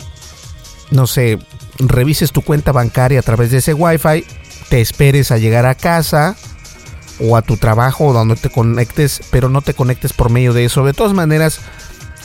no 0.91 1.07
sé, 1.07 1.39
revises 1.77 2.31
tu 2.31 2.41
cuenta 2.41 2.71
bancaria 2.71 3.19
a 3.19 3.23
través 3.23 3.51
de 3.51 3.57
ese 3.57 3.73
Wi-Fi, 3.73 4.25
te 4.69 4.81
esperes 4.81 5.31
a 5.31 5.37
llegar 5.37 5.65
a 5.65 5.75
casa 5.75 6.35
o 7.19 7.37
a 7.37 7.41
tu 7.41 7.57
trabajo 7.57 8.07
o 8.07 8.13
donde 8.13 8.35
te 8.35 8.49
conectes, 8.49 9.21
pero 9.29 9.49
no 9.49 9.61
te 9.61 9.73
conectes 9.73 10.13
por 10.13 10.29
medio 10.29 10.53
de 10.53 10.65
eso. 10.65 10.83
De 10.85 10.93
todas 10.93 11.13
maneras, 11.13 11.59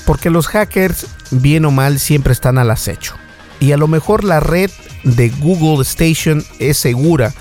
porque 0.06 0.30
los 0.30 0.46
hackers, 0.46 1.06
bien 1.30 1.64
o 1.64 1.70
mal, 1.70 1.98
siempre 1.98 2.32
están 2.32 2.58
al 2.58 2.70
acecho. 2.70 3.14
Y 3.60 3.72
a 3.72 3.76
lo 3.76 3.88
mejor 3.88 4.24
la 4.24 4.40
red 4.40 4.70
de 5.02 5.30
Google 5.30 5.82
Station 5.82 6.44
es 6.58 6.78
segura, 6.78 7.34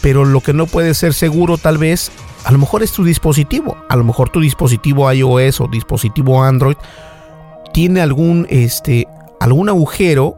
pero 0.00 0.24
lo 0.24 0.40
que 0.40 0.52
no 0.52 0.66
puede 0.66 0.94
ser 0.94 1.14
seguro 1.14 1.58
tal 1.58 1.78
vez, 1.78 2.10
a 2.44 2.52
lo 2.52 2.58
mejor 2.58 2.82
es 2.82 2.92
tu 2.92 3.04
dispositivo, 3.04 3.76
a 3.88 3.96
lo 3.96 4.04
mejor 4.04 4.30
tu 4.30 4.40
dispositivo 4.40 5.12
iOS 5.12 5.60
o 5.60 5.68
dispositivo 5.68 6.42
Android 6.42 6.76
tiene 7.72 8.00
algún, 8.00 8.46
este, 8.50 9.06
algún 9.40 9.68
agujero 9.68 10.36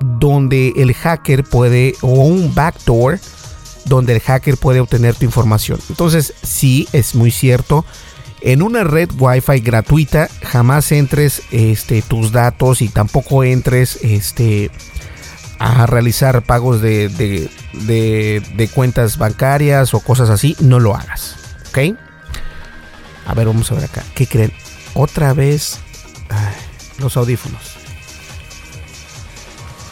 donde 0.00 0.72
el 0.76 0.94
hacker 0.94 1.44
puede, 1.44 1.94
o 2.00 2.08
un 2.08 2.54
backdoor, 2.54 3.20
donde 3.84 4.14
el 4.14 4.20
hacker 4.20 4.56
puede 4.56 4.80
obtener 4.80 5.14
tu 5.14 5.24
información. 5.24 5.78
Entonces, 5.88 6.34
sí, 6.42 6.88
es 6.92 7.14
muy 7.14 7.30
cierto. 7.30 7.84
En 8.40 8.62
una 8.62 8.82
red 8.82 9.08
Wi-Fi 9.16 9.60
gratuita, 9.60 10.28
jamás 10.42 10.90
entres 10.90 11.42
este, 11.52 12.02
tus 12.02 12.32
datos 12.32 12.82
y 12.82 12.88
tampoco 12.88 13.44
entres 13.44 13.98
este, 14.02 14.70
a 15.64 15.86
realizar 15.86 16.42
pagos 16.42 16.80
de, 16.80 17.08
de, 17.08 18.70
cuentas 18.74 19.16
bancarias 19.16 19.94
o 19.94 20.00
cosas 20.00 20.28
así, 20.28 20.56
no 20.58 20.80
lo 20.80 20.96
hagas. 20.96 21.36
¿Ok? 21.68 21.96
A 23.28 23.34
ver, 23.34 23.46
vamos 23.46 23.70
a 23.70 23.76
ver 23.76 23.84
acá. 23.84 24.02
¿Qué 24.16 24.26
creen? 24.26 24.52
Otra 24.94 25.32
vez 25.34 25.78
los 26.98 27.16
audífonos. 27.16 27.76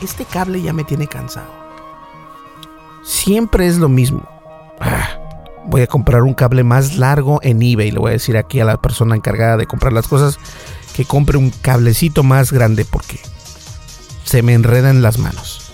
Este 0.02 0.24
cable 0.24 0.60
ya 0.60 0.72
me 0.72 0.82
tiene 0.82 1.06
cansado. 1.06 1.52
Siempre 3.04 3.68
es 3.68 3.78
lo 3.78 3.88
mismo. 3.88 4.28
Ah, 4.80 5.20
voy 5.66 5.82
a 5.82 5.86
comprar 5.86 6.22
un 6.22 6.34
cable 6.34 6.64
más 6.64 6.96
largo 6.96 7.38
en 7.44 7.62
eBay. 7.62 7.92
Le 7.92 8.00
voy 8.00 8.10
a 8.10 8.14
decir 8.14 8.36
aquí 8.36 8.58
a 8.58 8.64
la 8.64 8.82
persona 8.82 9.14
encargada 9.14 9.56
de 9.56 9.66
comprar 9.66 9.92
las 9.92 10.08
cosas 10.08 10.40
que 10.96 11.04
compre 11.04 11.38
un 11.38 11.50
cablecito 11.50 12.24
más 12.24 12.50
grande 12.50 12.84
porque 12.84 13.20
se 14.30 14.42
me 14.42 14.54
enredan 14.54 15.02
las 15.02 15.18
manos. 15.18 15.72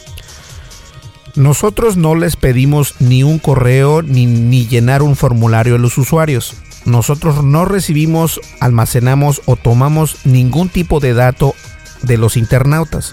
Nosotros 1.35 1.99
no 1.99 2.15
les 2.15 2.37
pedimos 2.37 2.95
ni 3.01 3.23
un 3.23 3.39
correo 3.39 4.01
ni, 4.01 4.67
llenar 4.67 5.03
un 5.03 5.15
formulario 5.15 5.75
a 5.75 5.79
los 5.79 5.99
usuarios. 5.99 6.55
Nosotros 6.87 7.45
no 7.45 7.67
recibimos, 7.67 8.41
almacenamos 8.59 9.43
o 9.45 9.57
tomamos 9.57 10.25
ningún 10.25 10.71
tipo 10.71 11.01
de 11.01 11.13
dato 11.13 11.55
de 12.01 12.17
los 12.17 12.39
internautas. 12.39 13.13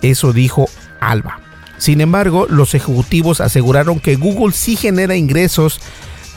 Eso 0.00 0.32
dijo 0.32 0.70
Alba. 0.98 1.40
Sin 1.76 2.00
embargo, 2.00 2.46
los 2.48 2.74
ejecutivos 2.74 3.42
aseguraron 3.42 4.00
que 4.00 4.16
Google 4.16 4.54
sí 4.54 4.76
genera 4.76 5.14
ingresos 5.14 5.82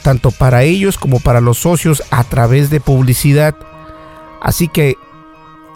tanto 0.01 0.31
para 0.31 0.63
ellos 0.63 0.97
como 0.97 1.21
para 1.21 1.39
los 1.39 1.59
socios 1.59 2.03
a 2.11 2.25
través 2.25 2.69
de 2.69 2.81
publicidad. 2.81 3.55
Así 4.41 4.67
que 4.67 4.97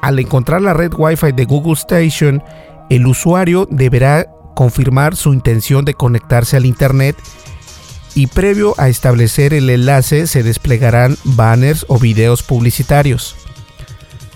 al 0.01 0.19
encontrar 0.19 0.61
la 0.61 0.73
red 0.73 0.91
Wi-Fi 0.95 1.31
de 1.31 1.45
Google 1.45 1.73
Station, 1.73 2.43
el 2.89 3.05
usuario 3.07 3.67
deberá 3.69 4.27
confirmar 4.55 5.15
su 5.15 5.33
intención 5.33 5.85
de 5.85 5.93
conectarse 5.93 6.57
al 6.57 6.65
Internet 6.65 7.15
y 8.15 8.27
previo 8.27 8.73
a 8.79 8.89
establecer 8.89 9.53
el 9.53 9.69
enlace 9.69 10.25
se 10.25 10.41
desplegarán 10.41 11.17
banners 11.23 11.85
o 11.87 11.99
videos 11.99 12.41
publicitarios. 12.41 13.35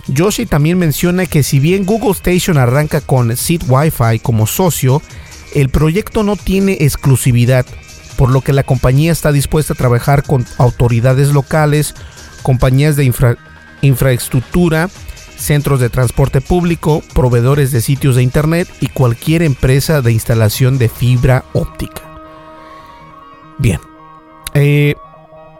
Yoshi 0.07 0.45
también 0.45 0.77
menciona 0.77 1.25
que 1.25 1.41
si 1.41 1.59
bien 1.59 1.85
Google 1.85 2.11
Station 2.11 2.57
arranca 2.57 3.01
con 3.01 3.35
Seed 3.35 3.63
Wi-Fi 3.67 4.19
como 4.19 4.45
socio, 4.45 5.01
el 5.55 5.69
proyecto 5.69 6.23
no 6.23 6.35
tiene 6.35 6.77
exclusividad, 6.81 7.65
por 8.17 8.29
lo 8.29 8.41
que 8.41 8.53
la 8.53 8.63
compañía 8.63 9.11
está 9.11 9.31
dispuesta 9.31 9.73
a 9.73 9.77
trabajar 9.77 10.23
con 10.23 10.45
autoridades 10.57 11.29
locales, 11.29 11.95
compañías 12.43 12.95
de 12.95 13.11
infraestructura, 13.81 14.89
centros 15.41 15.79
de 15.79 15.89
transporte 15.89 16.39
público, 16.41 17.03
proveedores 17.13 17.71
de 17.71 17.81
sitios 17.81 18.15
de 18.15 18.23
Internet 18.23 18.67
y 18.79 18.87
cualquier 18.87 19.41
empresa 19.41 20.01
de 20.01 20.11
instalación 20.11 20.77
de 20.77 20.89
fibra 20.89 21.43
óptica. 21.53 22.01
Bien, 23.57 23.79
eh, 24.53 24.95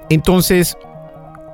entonces, 0.10 0.78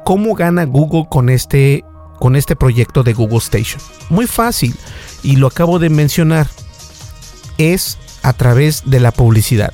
¿cómo 0.05 0.35
gana 0.35 0.65
Google 0.65 1.05
con 1.09 1.29
este, 1.29 1.83
con 2.19 2.35
este 2.35 2.55
proyecto 2.55 3.03
de 3.03 3.13
Google 3.13 3.39
Station? 3.39 3.81
Muy 4.09 4.27
fácil, 4.27 4.75
y 5.23 5.35
lo 5.37 5.47
acabo 5.47 5.79
de 5.79 5.89
mencionar, 5.89 6.47
es 7.57 7.97
a 8.23 8.33
través 8.33 8.83
de 8.85 8.99
la 8.99 9.11
publicidad. 9.11 9.73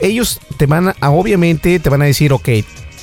Ellos 0.00 0.40
te 0.56 0.66
van 0.66 0.94
a, 1.00 1.10
obviamente, 1.10 1.78
te 1.78 1.90
van 1.90 2.02
a 2.02 2.06
decir, 2.06 2.32
ok, 2.32 2.48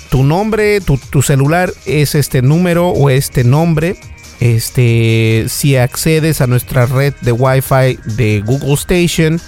tu 0.09 0.23
nombre, 0.23 0.81
tu, 0.81 0.97
tu 0.97 1.21
celular 1.21 1.71
es 1.85 2.15
este 2.15 2.41
número 2.41 2.89
o 2.89 3.09
este 3.09 3.43
nombre 3.43 3.97
este, 4.39 5.45
si 5.50 5.76
accedes 5.76 6.41
a 6.41 6.47
nuestra 6.47 6.86
red 6.86 7.13
de 7.21 7.32
Wi-Fi 7.32 8.00
de 8.15 8.41
Google 8.45 8.73
Station, 8.73 9.39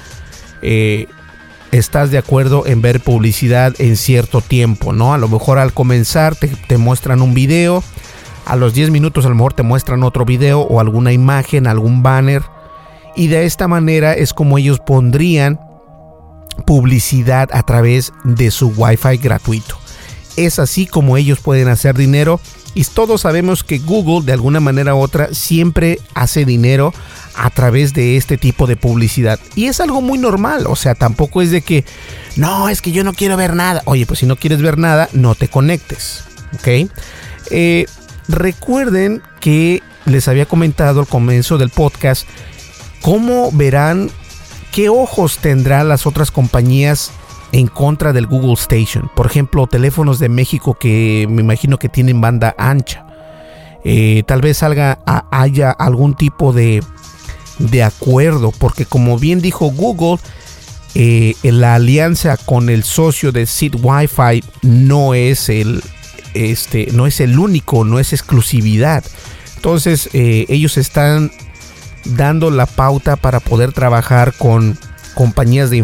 eh, 0.61 1.07
estás 1.71 2.11
de 2.11 2.17
acuerdo 2.17 2.65
en 2.65 2.81
ver 2.81 2.99
publicidad 2.99 3.73
en 3.79 3.97
cierto 3.97 4.41
tiempo, 4.41 4.93
¿no? 4.93 5.13
A 5.13 5.17
lo 5.17 5.27
mejor 5.27 5.59
al 5.59 5.73
comenzar 5.73 6.35
te, 6.35 6.47
te 6.47 6.77
muestran 6.77 7.21
un 7.21 7.33
video, 7.33 7.83
a 8.45 8.55
los 8.55 8.73
10 8.73 8.89
minutos 8.89 9.25
a 9.25 9.29
lo 9.29 9.35
mejor 9.35 9.53
te 9.53 9.63
muestran 9.63 10.03
otro 10.03 10.25
video 10.25 10.61
o 10.61 10.79
alguna 10.79 11.11
imagen, 11.11 11.67
algún 11.67 12.01
banner. 12.01 12.41
Y 13.15 13.27
de 13.27 13.45
esta 13.45 13.67
manera 13.67 14.13
es 14.13 14.33
como 14.33 14.57
ellos 14.57 14.79
pondrían 14.79 15.59
publicidad 16.65 17.49
a 17.53 17.63
través 17.63 18.11
de 18.23 18.49
su 18.51 18.69
Wi-Fi 18.75 19.17
gratuito. 19.17 19.77
Es 20.35 20.57
así 20.57 20.87
como 20.87 21.17
ellos 21.17 21.39
pueden 21.41 21.67
hacer 21.67 21.95
dinero 21.95 22.39
y 22.73 22.83
todos 22.85 23.21
sabemos 23.21 23.63
que 23.63 23.79
Google 23.79 24.25
de 24.25 24.33
alguna 24.33 24.59
manera 24.59 24.95
u 24.95 24.99
otra 24.99 25.33
siempre 25.33 25.99
hace 26.13 26.45
dinero 26.45 26.93
a 27.35 27.49
través 27.49 27.93
de 27.93 28.17
este 28.17 28.37
tipo 28.37 28.67
de 28.67 28.75
publicidad. 28.75 29.39
Y 29.55 29.65
es 29.65 29.79
algo 29.79 30.01
muy 30.01 30.17
normal, 30.17 30.65
o 30.67 30.75
sea, 30.75 30.95
tampoco 30.95 31.41
es 31.41 31.51
de 31.51 31.61
que, 31.61 31.85
no, 32.35 32.69
es 32.69 32.81
que 32.81 32.91
yo 32.91 33.03
no 33.03 33.13
quiero 33.13 33.37
ver 33.37 33.55
nada. 33.55 33.81
Oye, 33.85 34.05
pues 34.05 34.19
si 34.19 34.25
no 34.25 34.35
quieres 34.35 34.61
ver 34.61 34.77
nada, 34.77 35.09
no 35.13 35.35
te 35.35 35.47
conectes. 35.47 36.23
¿Ok? 36.55 36.89
Eh, 37.51 37.85
recuerden 38.27 39.21
que 39.39 39.81
les 40.05 40.27
había 40.27 40.45
comentado 40.45 41.01
al 41.01 41.07
comienzo 41.07 41.57
del 41.57 41.69
podcast 41.69 42.27
cómo 43.01 43.51
verán, 43.51 44.09
qué 44.71 44.89
ojos 44.89 45.37
tendrán 45.37 45.87
las 45.87 46.05
otras 46.05 46.31
compañías 46.31 47.11
en 47.51 47.67
contra 47.67 48.13
del 48.13 48.27
Google 48.27 48.53
Station. 48.53 49.09
Por 49.15 49.25
ejemplo, 49.25 49.67
teléfonos 49.67 50.19
de 50.19 50.29
México 50.29 50.77
que 50.79 51.27
me 51.29 51.41
imagino 51.41 51.77
que 51.77 51.89
tienen 51.89 52.21
banda 52.21 52.55
ancha. 52.57 53.05
Eh, 53.83 54.23
tal 54.27 54.41
vez 54.41 54.57
salga 54.57 54.99
haya 55.31 55.71
algún 55.71 56.15
tipo 56.15 56.51
de, 56.53 56.83
de 57.59 57.83
acuerdo, 57.83 58.51
porque 58.57 58.85
como 58.85 59.17
bien 59.17 59.41
dijo 59.41 59.67
Google, 59.71 60.19
eh, 60.95 61.35
la 61.43 61.75
alianza 61.75 62.37
con 62.37 62.69
el 62.69 62.83
socio 62.83 63.31
de 63.31 63.45
Seed 63.45 63.75
Wi-Fi 63.81 64.43
no 64.63 65.13
es 65.13 65.49
el, 65.49 65.83
este, 66.33 66.87
no 66.91 67.07
es 67.07 67.19
el 67.19 67.39
único, 67.39 67.85
no 67.85 67.99
es 67.99 68.11
exclusividad. 68.13 69.03
Entonces 69.55 70.09
eh, 70.13 70.45
ellos 70.49 70.77
están 70.77 71.31
dando 72.05 72.49
la 72.49 72.65
pauta 72.65 73.17
para 73.17 73.39
poder 73.39 73.73
trabajar 73.73 74.33
con 74.33 74.77
compañías 75.19 75.69
de 75.69 75.83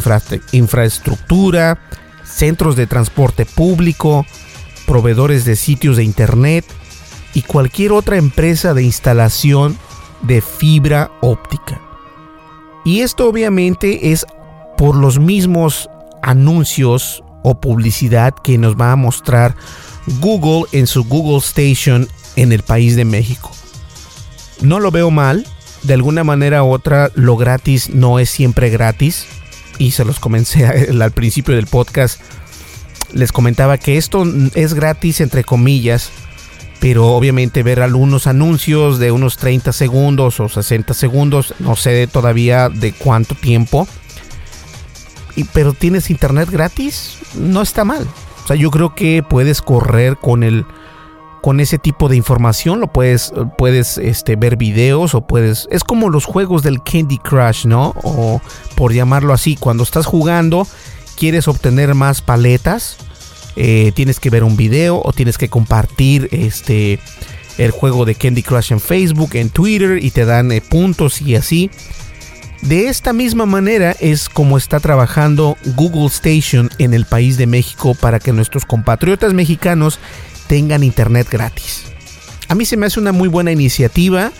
infraestructura, 0.53 1.77
centros 2.23 2.77
de 2.77 2.87
transporte 2.87 3.45
público, 3.45 4.25
proveedores 4.87 5.43
de 5.43 5.57
sitios 5.57 5.97
de 5.97 6.05
internet 6.05 6.63
y 7.33 7.41
cualquier 7.41 7.91
otra 7.91 8.15
empresa 8.15 8.73
de 8.73 8.83
instalación 8.83 9.77
de 10.21 10.39
fibra 10.39 11.11
óptica. 11.19 11.81
Y 12.85 13.01
esto 13.01 13.27
obviamente 13.27 14.13
es 14.13 14.25
por 14.77 14.95
los 14.95 15.19
mismos 15.19 15.89
anuncios 16.23 17.21
o 17.43 17.59
publicidad 17.59 18.33
que 18.41 18.57
nos 18.57 18.77
va 18.77 18.93
a 18.93 18.95
mostrar 18.95 19.53
Google 20.21 20.63
en 20.71 20.87
su 20.87 21.03
Google 21.03 21.39
Station 21.39 22.07
en 22.37 22.53
el 22.53 22.63
país 22.63 22.95
de 22.95 23.03
México. 23.03 23.51
No 24.61 24.79
lo 24.79 24.91
veo 24.91 25.11
mal, 25.11 25.45
de 25.85 25.93
alguna 25.93 26.23
manera 26.23 26.63
u 26.63 26.71
otra 26.71 27.11
lo 27.15 27.37
gratis 27.37 27.89
no 27.89 28.19
es 28.19 28.29
siempre 28.29 28.69
gratis 28.69 29.27
y 29.77 29.91
se 29.91 30.05
los 30.05 30.19
comencé 30.19 30.65
al 30.65 31.11
principio 31.11 31.55
del 31.55 31.67
podcast. 31.67 32.19
Les 33.13 33.31
comentaba 33.31 33.77
que 33.77 33.97
esto 33.97 34.23
es 34.55 34.73
gratis 34.73 35.21
entre 35.21 35.43
comillas, 35.43 36.09
pero 36.79 37.07
obviamente 37.07 37.63
ver 37.63 37.81
algunos 37.81 38.27
anuncios 38.27 38.99
de 38.99 39.11
unos 39.11 39.37
30 39.37 39.71
segundos 39.73 40.39
o 40.39 40.49
60 40.49 40.93
segundos, 40.93 41.53
no 41.59 41.75
sé 41.75 42.07
todavía 42.07 42.69
de 42.69 42.91
cuánto 42.93 43.35
tiempo. 43.35 43.87
Y, 45.35 45.43
pero 45.45 45.73
tienes 45.73 46.09
internet 46.09 46.49
gratis, 46.49 47.17
no 47.35 47.61
está 47.61 47.83
mal. 47.83 48.07
O 48.43 48.47
sea, 48.47 48.55
yo 48.55 48.71
creo 48.71 48.95
que 48.95 49.23
puedes 49.27 49.61
correr 49.61 50.17
con 50.17 50.43
el 50.43 50.65
con 51.45 51.59
ese 51.59 51.77
tipo 51.77 52.09
de 52.09 52.15
información 52.15 52.79
lo 52.79 52.87
puedes 52.87 53.31
puedes 53.55 53.99
este, 53.99 54.35
ver 54.35 54.57
videos 54.57 55.13
o 55.13 55.21
puedes 55.21 55.67
es 55.69 55.83
como 55.83 56.09
los 56.09 56.25
juegos 56.25 56.63
del 56.63 56.81
Candy 56.81 57.19
Crush 57.19 57.67
no 57.67 57.93
o 58.01 58.41
por 58.73 58.93
llamarlo 58.93 59.31
así 59.31 59.55
cuando 59.55 59.83
estás 59.83 60.07
jugando 60.07 60.67
quieres 61.15 61.47
obtener 61.47 61.93
más 61.93 62.23
paletas 62.23 62.97
eh, 63.57 63.91
tienes 63.93 64.19
que 64.19 64.31
ver 64.31 64.43
un 64.43 64.57
video 64.57 64.99
o 65.05 65.13
tienes 65.13 65.37
que 65.37 65.47
compartir 65.47 66.29
este 66.31 66.99
el 67.59 67.69
juego 67.69 68.05
de 68.05 68.15
Candy 68.15 68.41
Crush 68.41 68.71
en 68.71 68.79
Facebook 68.79 69.35
en 69.35 69.51
Twitter 69.51 70.03
y 70.03 70.09
te 70.09 70.25
dan 70.25 70.51
eh, 70.51 70.61
puntos 70.61 71.21
y 71.21 71.35
así. 71.35 71.69
De 72.63 72.87
esta 72.89 73.13
misma 73.13 73.45
manera 73.45 73.95
es 73.99 74.27
como 74.27 74.57
está 74.57 74.79
trabajando 74.79 75.55
Google 75.75 76.07
Station 76.07 76.69
en 76.79 76.95
el 76.95 77.05
país 77.05 77.37
de 77.37 77.45
México 77.45 77.93
para 77.93 78.19
que 78.19 78.33
nuestros 78.33 78.65
compatriotas 78.65 79.33
mexicanos 79.33 79.99
tengan 80.47 80.83
internet 80.83 81.27
gratis. 81.29 81.83
A 82.47 82.55
mí 82.55 82.65
se 82.65 82.77
me 82.77 82.85
hace 82.85 82.99
una 82.99 83.11
muy 83.11 83.27
buena 83.27 83.51
iniciativa 83.51 84.31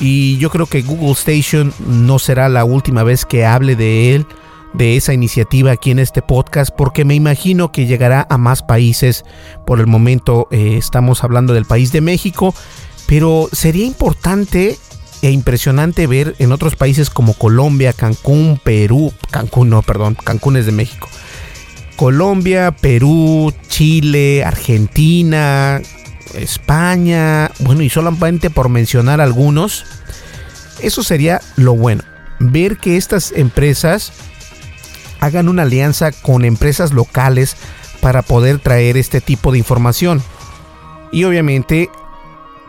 y 0.00 0.38
yo 0.38 0.50
creo 0.50 0.66
que 0.66 0.82
Google 0.82 1.12
Station 1.12 1.74
no 1.86 2.18
será 2.18 2.48
la 2.48 2.64
última 2.64 3.02
vez 3.02 3.24
que 3.24 3.44
hable 3.44 3.76
de 3.76 4.14
él, 4.14 4.26
de 4.72 4.96
esa 4.96 5.12
iniciativa 5.12 5.72
aquí 5.72 5.90
en 5.90 5.98
este 5.98 6.22
podcast, 6.22 6.70
porque 6.76 7.04
me 7.04 7.14
imagino 7.14 7.72
que 7.72 7.86
llegará 7.86 8.26
a 8.30 8.38
más 8.38 8.62
países. 8.62 9.24
Por 9.66 9.80
el 9.80 9.86
momento 9.86 10.48
eh, 10.50 10.76
estamos 10.78 11.22
hablando 11.22 11.52
del 11.52 11.66
país 11.66 11.92
de 11.92 12.00
México, 12.00 12.54
pero 13.06 13.48
sería 13.52 13.84
importante 13.84 14.78
e 15.22 15.30
impresionante 15.30 16.06
ver 16.06 16.34
en 16.38 16.52
otros 16.52 16.76
países 16.76 17.10
como 17.10 17.34
Colombia, 17.34 17.92
Cancún, 17.92 18.58
Perú, 18.62 19.12
Cancún 19.30 19.70
no, 19.70 19.82
perdón, 19.82 20.14
Cancún 20.14 20.56
es 20.56 20.66
de 20.66 20.72
México. 20.72 21.08
Colombia, 22.00 22.70
Perú, 22.70 23.52
Chile, 23.68 24.42
Argentina, 24.42 25.82
España, 26.32 27.50
bueno, 27.58 27.82
y 27.82 27.90
solamente 27.90 28.48
por 28.48 28.70
mencionar 28.70 29.20
algunos, 29.20 29.84
eso 30.80 31.02
sería 31.02 31.42
lo 31.56 31.76
bueno. 31.76 32.02
Ver 32.38 32.78
que 32.78 32.96
estas 32.96 33.32
empresas 33.32 34.14
hagan 35.20 35.50
una 35.50 35.64
alianza 35.64 36.10
con 36.10 36.46
empresas 36.46 36.92
locales 36.92 37.54
para 38.00 38.22
poder 38.22 38.60
traer 38.60 38.96
este 38.96 39.20
tipo 39.20 39.52
de 39.52 39.58
información. 39.58 40.22
Y 41.12 41.24
obviamente 41.24 41.90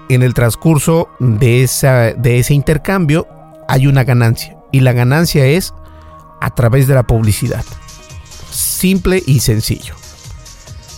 en 0.09 0.23
el 0.23 0.33
transcurso 0.33 1.07
de, 1.21 1.63
esa, 1.63 2.11
de 2.11 2.39
ese 2.39 2.53
intercambio 2.53 3.29
hay 3.69 3.87
una 3.87 4.03
ganancia. 4.03 4.57
Y 4.73 4.81
la 4.81 4.91
ganancia 4.91 5.45
es 5.45 5.73
a 6.41 6.53
través 6.53 6.85
de 6.89 6.95
la 6.95 7.03
publicidad 7.03 7.63
simple 8.81 9.21
y 9.27 9.41
sencillo. 9.41 9.93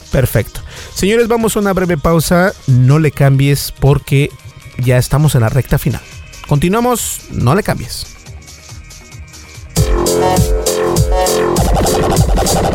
Perfecto. 0.09 0.61
Señores, 0.95 1.27
vamos 1.27 1.57
a 1.57 1.59
una 1.59 1.73
breve 1.73 1.97
pausa. 1.97 2.53
No 2.65 2.97
le 2.97 3.11
cambies 3.11 3.73
porque 3.77 4.29
ya 4.77 4.97
estamos 4.97 5.35
en 5.35 5.41
la 5.41 5.49
recta 5.49 5.77
final. 5.77 6.01
Continuamos, 6.47 7.23
no 7.31 7.53
le 7.55 7.61
cambies. 7.61 8.05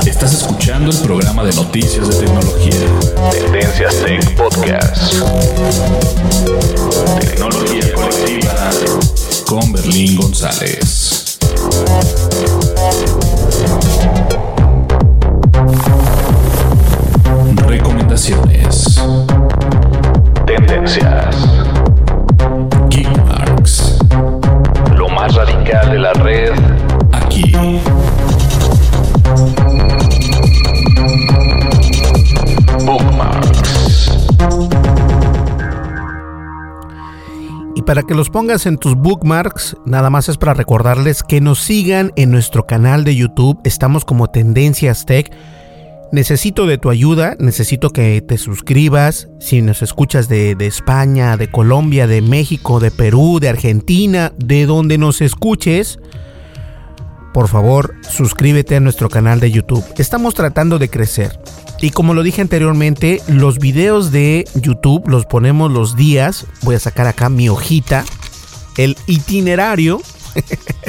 Estás 0.04 0.34
escuchando 0.34 0.90
el 0.90 0.98
programa 0.98 1.42
de 1.42 1.54
noticias 1.54 2.06
de 2.08 2.26
tecnología. 2.26 2.74
Tendencias 3.30 3.94
Tech 4.04 4.36
Podcast. 4.36 5.14
Tecnología 7.20 7.94
colectiva 7.94 8.70
con 9.46 9.72
Berlín 9.72 10.16
González. 10.16 11.38
Para 37.88 38.02
que 38.02 38.14
los 38.14 38.28
pongas 38.28 38.66
en 38.66 38.76
tus 38.76 38.96
bookmarks, 38.96 39.74
nada 39.86 40.10
más 40.10 40.28
es 40.28 40.36
para 40.36 40.52
recordarles 40.52 41.22
que 41.22 41.40
nos 41.40 41.60
sigan 41.60 42.12
en 42.16 42.30
nuestro 42.30 42.66
canal 42.66 43.02
de 43.02 43.16
YouTube. 43.16 43.58
Estamos 43.64 44.04
como 44.04 44.28
Tendencias 44.28 45.06
Tech 45.06 45.32
Necesito 46.12 46.66
de 46.66 46.76
tu 46.76 46.90
ayuda, 46.90 47.34
necesito 47.38 47.88
que 47.88 48.20
te 48.20 48.36
suscribas. 48.36 49.28
Si 49.40 49.62
nos 49.62 49.80
escuchas 49.80 50.28
de, 50.28 50.54
España, 50.60 51.38
de 51.38 51.50
Colombia, 51.50 52.06
de 52.06 52.20
México, 52.20 52.78
de 52.78 52.90
Perú, 52.90 53.38
de 53.40 53.48
Argentina, 53.48 54.34
de 54.36 54.66
donde 54.66 54.98
nos 54.98 55.22
escuches, 55.22 55.98
por 57.32 57.48
favor 57.48 57.94
suscríbete 58.02 58.76
a 58.76 58.80
nuestro 58.80 59.08
canal 59.08 59.40
de 59.40 59.50
YouTube. 59.50 59.84
Estamos 59.96 60.34
tratando 60.34 60.78
de 60.78 60.90
crecer. 60.90 61.40
Y 61.80 61.90
como 61.90 62.14
lo 62.14 62.22
dije 62.22 62.42
anteriormente, 62.42 63.22
los 63.28 63.58
videos 63.58 64.10
de 64.10 64.46
YouTube 64.54 65.08
los 65.08 65.26
ponemos 65.26 65.70
los 65.70 65.96
días. 65.96 66.46
Voy 66.62 66.74
a 66.74 66.80
sacar 66.80 67.06
acá 67.06 67.28
mi 67.28 67.48
hojita. 67.48 68.04
El 68.76 68.96
itinerario 69.06 70.00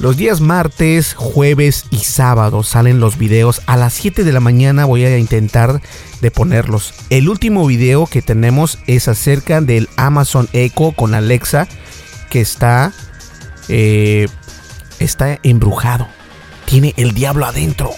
Los 0.00 0.16
días 0.16 0.40
martes, 0.40 1.14
jueves 1.14 1.84
y 1.90 1.98
sábado 1.98 2.62
salen 2.62 3.00
los 3.00 3.16
videos. 3.16 3.62
A 3.66 3.76
las 3.76 3.94
7 3.94 4.24
de 4.24 4.32
la 4.32 4.40
mañana 4.40 4.84
voy 4.84 5.04
a 5.04 5.18
intentar 5.18 5.80
de 6.20 6.30
ponerlos. 6.30 6.92
El 7.10 7.28
último 7.28 7.64
video 7.66 8.06
que 8.06 8.20
tenemos 8.20 8.78
es 8.86 9.08
acerca 9.08 9.60
del 9.60 9.88
Amazon 9.96 10.48
Echo 10.52 10.92
con 10.92 11.14
Alexa 11.14 11.68
que 12.28 12.40
está, 12.40 12.92
eh, 13.68 14.26
está 14.98 15.38
embrujado. 15.42 16.08
Tiene 16.66 16.92
el 16.96 17.14
diablo 17.14 17.46
adentro. 17.46 17.92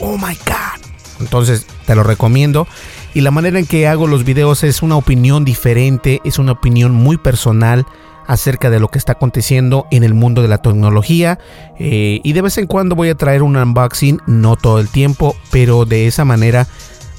Oh 0.00 0.16
my 0.16 0.34
god. 0.46 0.75
Entonces 1.20 1.66
te 1.86 1.94
lo 1.94 2.02
recomiendo. 2.02 2.66
Y 3.14 3.22
la 3.22 3.30
manera 3.30 3.58
en 3.58 3.66
que 3.66 3.86
hago 3.86 4.06
los 4.06 4.24
videos 4.24 4.62
es 4.62 4.82
una 4.82 4.96
opinión 4.96 5.44
diferente, 5.44 6.20
es 6.24 6.38
una 6.38 6.52
opinión 6.52 6.92
muy 6.92 7.16
personal 7.16 7.86
acerca 8.26 8.70
de 8.70 8.80
lo 8.80 8.88
que 8.88 8.98
está 8.98 9.12
aconteciendo 9.12 9.86
en 9.90 10.04
el 10.04 10.14
mundo 10.14 10.42
de 10.42 10.48
la 10.48 10.58
tecnología 10.58 11.38
eh, 11.78 12.20
y 12.22 12.32
de 12.32 12.42
vez 12.42 12.58
en 12.58 12.66
cuando 12.66 12.96
voy 12.96 13.08
a 13.08 13.14
traer 13.14 13.42
un 13.42 13.56
unboxing, 13.56 14.20
no 14.26 14.56
todo 14.56 14.80
el 14.80 14.88
tiempo, 14.88 15.36
pero 15.50 15.84
de 15.84 16.06
esa 16.06 16.24
manera 16.24 16.66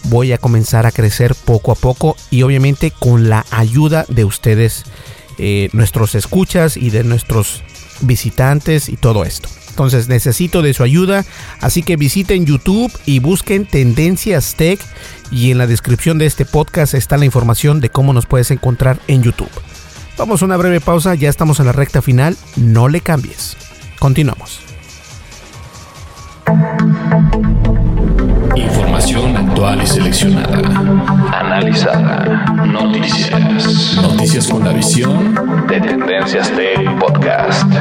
voy 0.04 0.32
a 0.32 0.38
comenzar 0.38 0.86
a 0.86 0.92
crecer 0.92 1.36
poco 1.46 1.72
a 1.72 1.76
poco 1.76 2.16
y 2.30 2.44
obviamente 2.44 2.92
con 2.92 3.30
la 3.30 3.46
ayuda 3.52 4.06
de 4.10 4.26
ustedes, 4.26 4.84
eh, 5.38 5.70
nuestros 5.74 6.16
escuchas 6.16 6.78
y 6.78 6.90
de 6.90 7.04
nuestros 7.04 7.64
visitantes 8.02 8.90
y 8.90 8.98
todo 8.98 9.24
esto. 9.24 9.50
Entonces 9.78 10.08
necesito 10.08 10.64
de 10.64 10.74
su 10.74 10.82
ayuda, 10.82 11.24
así 11.62 11.84
que 11.84 11.98
visiten 11.98 12.48
YouTube 12.48 12.92
y 13.06 13.20
busquen 13.20 13.68
Tendencias 13.68 14.56
Tech 14.56 14.80
y 15.30 15.52
en 15.52 15.60
la 15.60 15.68
descripción 15.68 16.18
de 16.18 16.26
este 16.26 16.46
podcast 16.46 16.96
está 16.96 17.16
la 17.16 17.26
información 17.26 17.80
de 17.80 17.92
cómo 17.92 18.12
nos 18.12 18.26
puedes 18.26 18.50
encontrar 18.50 18.98
en 19.08 19.22
YouTube. 19.22 19.52
Vamos 20.18 20.42
a 20.42 20.46
una 20.46 20.58
breve 20.58 20.82
pausa, 20.82 21.14
ya 21.14 21.30
estamos 21.30 21.60
en 21.60 21.68
la 21.68 21.74
recta 21.74 22.02
final, 22.02 22.36
no 22.56 22.88
le 22.88 23.02
cambies. 23.02 23.56
Continuamos. 24.00 24.62
Información 28.56 29.38
actual 29.38 29.84
y 29.84 29.86
seleccionada. 29.86 30.58
Analizada. 31.40 32.46
Noticias. 32.66 33.96
Noticias 34.02 34.48
con 34.48 34.64
la 34.64 34.74
visión 34.74 35.36
de 35.68 35.82
Tendencias 35.82 36.52
Tech 36.56 36.98
Podcast. 36.98 37.72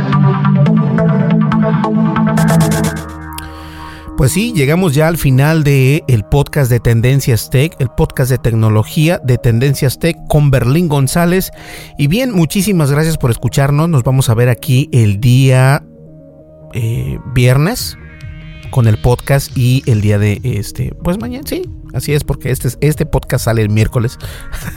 Pues 4.17 4.33
sí, 4.33 4.55
llegamos 4.55 4.95
ya 4.95 5.09
al 5.09 5.19
final 5.19 5.63
de 5.63 6.03
el 6.09 6.25
podcast 6.25 6.71
de 6.71 6.81
Tendencias 6.81 7.51
Tech, 7.51 7.77
el 7.79 7.89
podcast 7.91 8.31
de 8.31 8.39
tecnología 8.39 9.21
de 9.23 9.37
Tendencias 9.37 9.99
Tech 9.99 10.17
con 10.29 10.51
Berlín 10.51 10.89
González. 10.89 11.51
Y 11.99 12.07
bien, 12.07 12.33
muchísimas 12.33 12.91
gracias 12.91 13.19
por 13.19 13.31
escucharnos. 13.31 13.91
Nos 13.91 14.05
vamos 14.05 14.31
a 14.31 14.35
ver 14.35 14.49
aquí 14.49 14.89
el 14.93 15.21
día 15.21 15.85
eh, 16.73 17.19
viernes 17.35 17.99
con 18.71 18.89
el 18.89 18.99
podcast 18.99 19.57
y 19.57 19.83
el 19.87 20.01
día 20.01 20.19
de 20.19 20.41
este, 20.43 20.95
pues 21.05 21.19
mañana, 21.19 21.45
sí, 21.47 21.63
así 21.97 22.13
es, 22.13 22.25
porque 22.25 22.51
este, 22.51 22.69
este 22.81 23.07
podcast 23.07 23.47
sale 23.47 23.63
el 23.63 23.71
miércoles. 23.71 24.19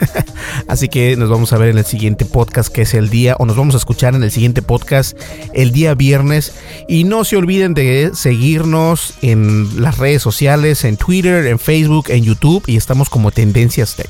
así 0.68 0.88
que 0.90 1.16
nos 1.16 1.30
vamos 1.30 1.54
a 1.54 1.58
ver 1.58 1.70
en 1.70 1.78
el 1.78 1.86
siguiente 1.86 2.26
podcast, 2.26 2.74
que 2.74 2.84
es 2.84 2.94
el 2.94 3.10
día, 3.10 3.36
o 3.40 3.46
nos 3.46 3.56
vamos 3.56 3.76
a 3.76 3.78
escuchar 3.78 4.16
en 4.16 4.24
el 4.24 4.32
siguiente 4.32 4.62
podcast 4.62 5.18
el 5.54 5.72
día 5.72 5.94
viernes. 5.96 6.54
Y 6.88 7.04
no 7.04 7.24
se 7.24 7.38
olviden 7.38 7.74
de 7.74 8.12
seguirnos 8.14 9.14
en 9.22 9.82
las 9.82 9.98
redes 9.98 10.22
sociales, 10.22 10.84
en 10.86 10.98
Twitter, 10.98 11.46
en 11.48 11.60
Facebook, 11.60 12.06
en 12.10 12.24
YouTube, 12.24 12.64
y 12.68 12.78
estamos 12.78 13.10
como 13.10 13.32
Tendencias 13.32 13.96
Tech. 13.96 14.10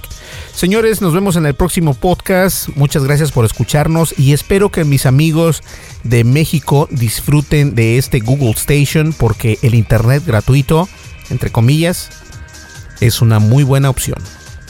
Señores, 0.53 1.01
nos 1.01 1.13
vemos 1.13 1.35
en 1.35 1.45
el 1.45 1.53
próximo 1.55 1.93
podcast. 1.93 2.69
Muchas 2.75 3.03
gracias 3.03 3.31
por 3.31 3.45
escucharnos 3.45 4.13
y 4.17 4.33
espero 4.33 4.69
que 4.69 4.83
mis 4.83 5.05
amigos 5.05 5.63
de 6.03 6.23
México 6.23 6.87
disfruten 6.91 7.75
de 7.75 7.97
este 7.97 8.19
Google 8.19 8.51
Station 8.51 9.13
porque 9.13 9.57
el 9.61 9.75
internet 9.75 10.23
gratuito, 10.25 10.87
entre 11.29 11.51
comillas, 11.51 12.09
es 12.99 13.21
una 13.21 13.39
muy 13.39 13.63
buena 13.63 13.89
opción. 13.89 14.17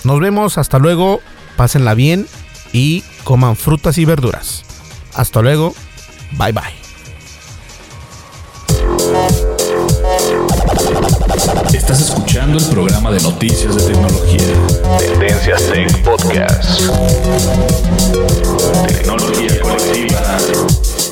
Nos 0.04 0.20
vemos, 0.20 0.58
hasta 0.58 0.80
luego, 0.80 1.22
pásenla 1.58 1.94
bien 1.94 2.28
y 2.72 3.04
coman 3.24 3.56
frutas 3.56 3.98
y 3.98 4.06
verduras. 4.06 4.64
Hasta 5.14 5.42
luego, 5.42 5.74
bye 6.38 6.52
bye. 6.52 6.80
Estás 11.74 12.02
escuchando 12.02 12.58
el 12.58 12.66
programa 12.66 13.12
de 13.12 13.22
noticias 13.22 13.76
de 13.76 13.94
tecnología. 13.94 14.54
Tendencias 15.00 15.64
Tech 15.72 16.04
Podcast. 16.04 16.82
Tecnología 18.88 19.60
colectiva 19.62 20.38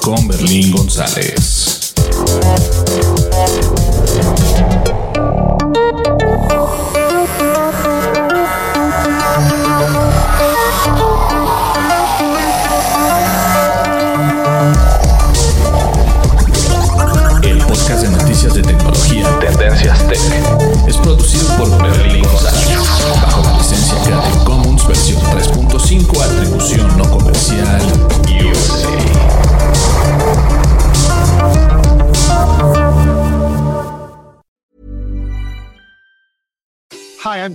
con 0.01 0.27
Berlín 0.27 0.71
González. 0.71 1.93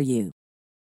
for 0.00 0.04
you. 0.04 0.39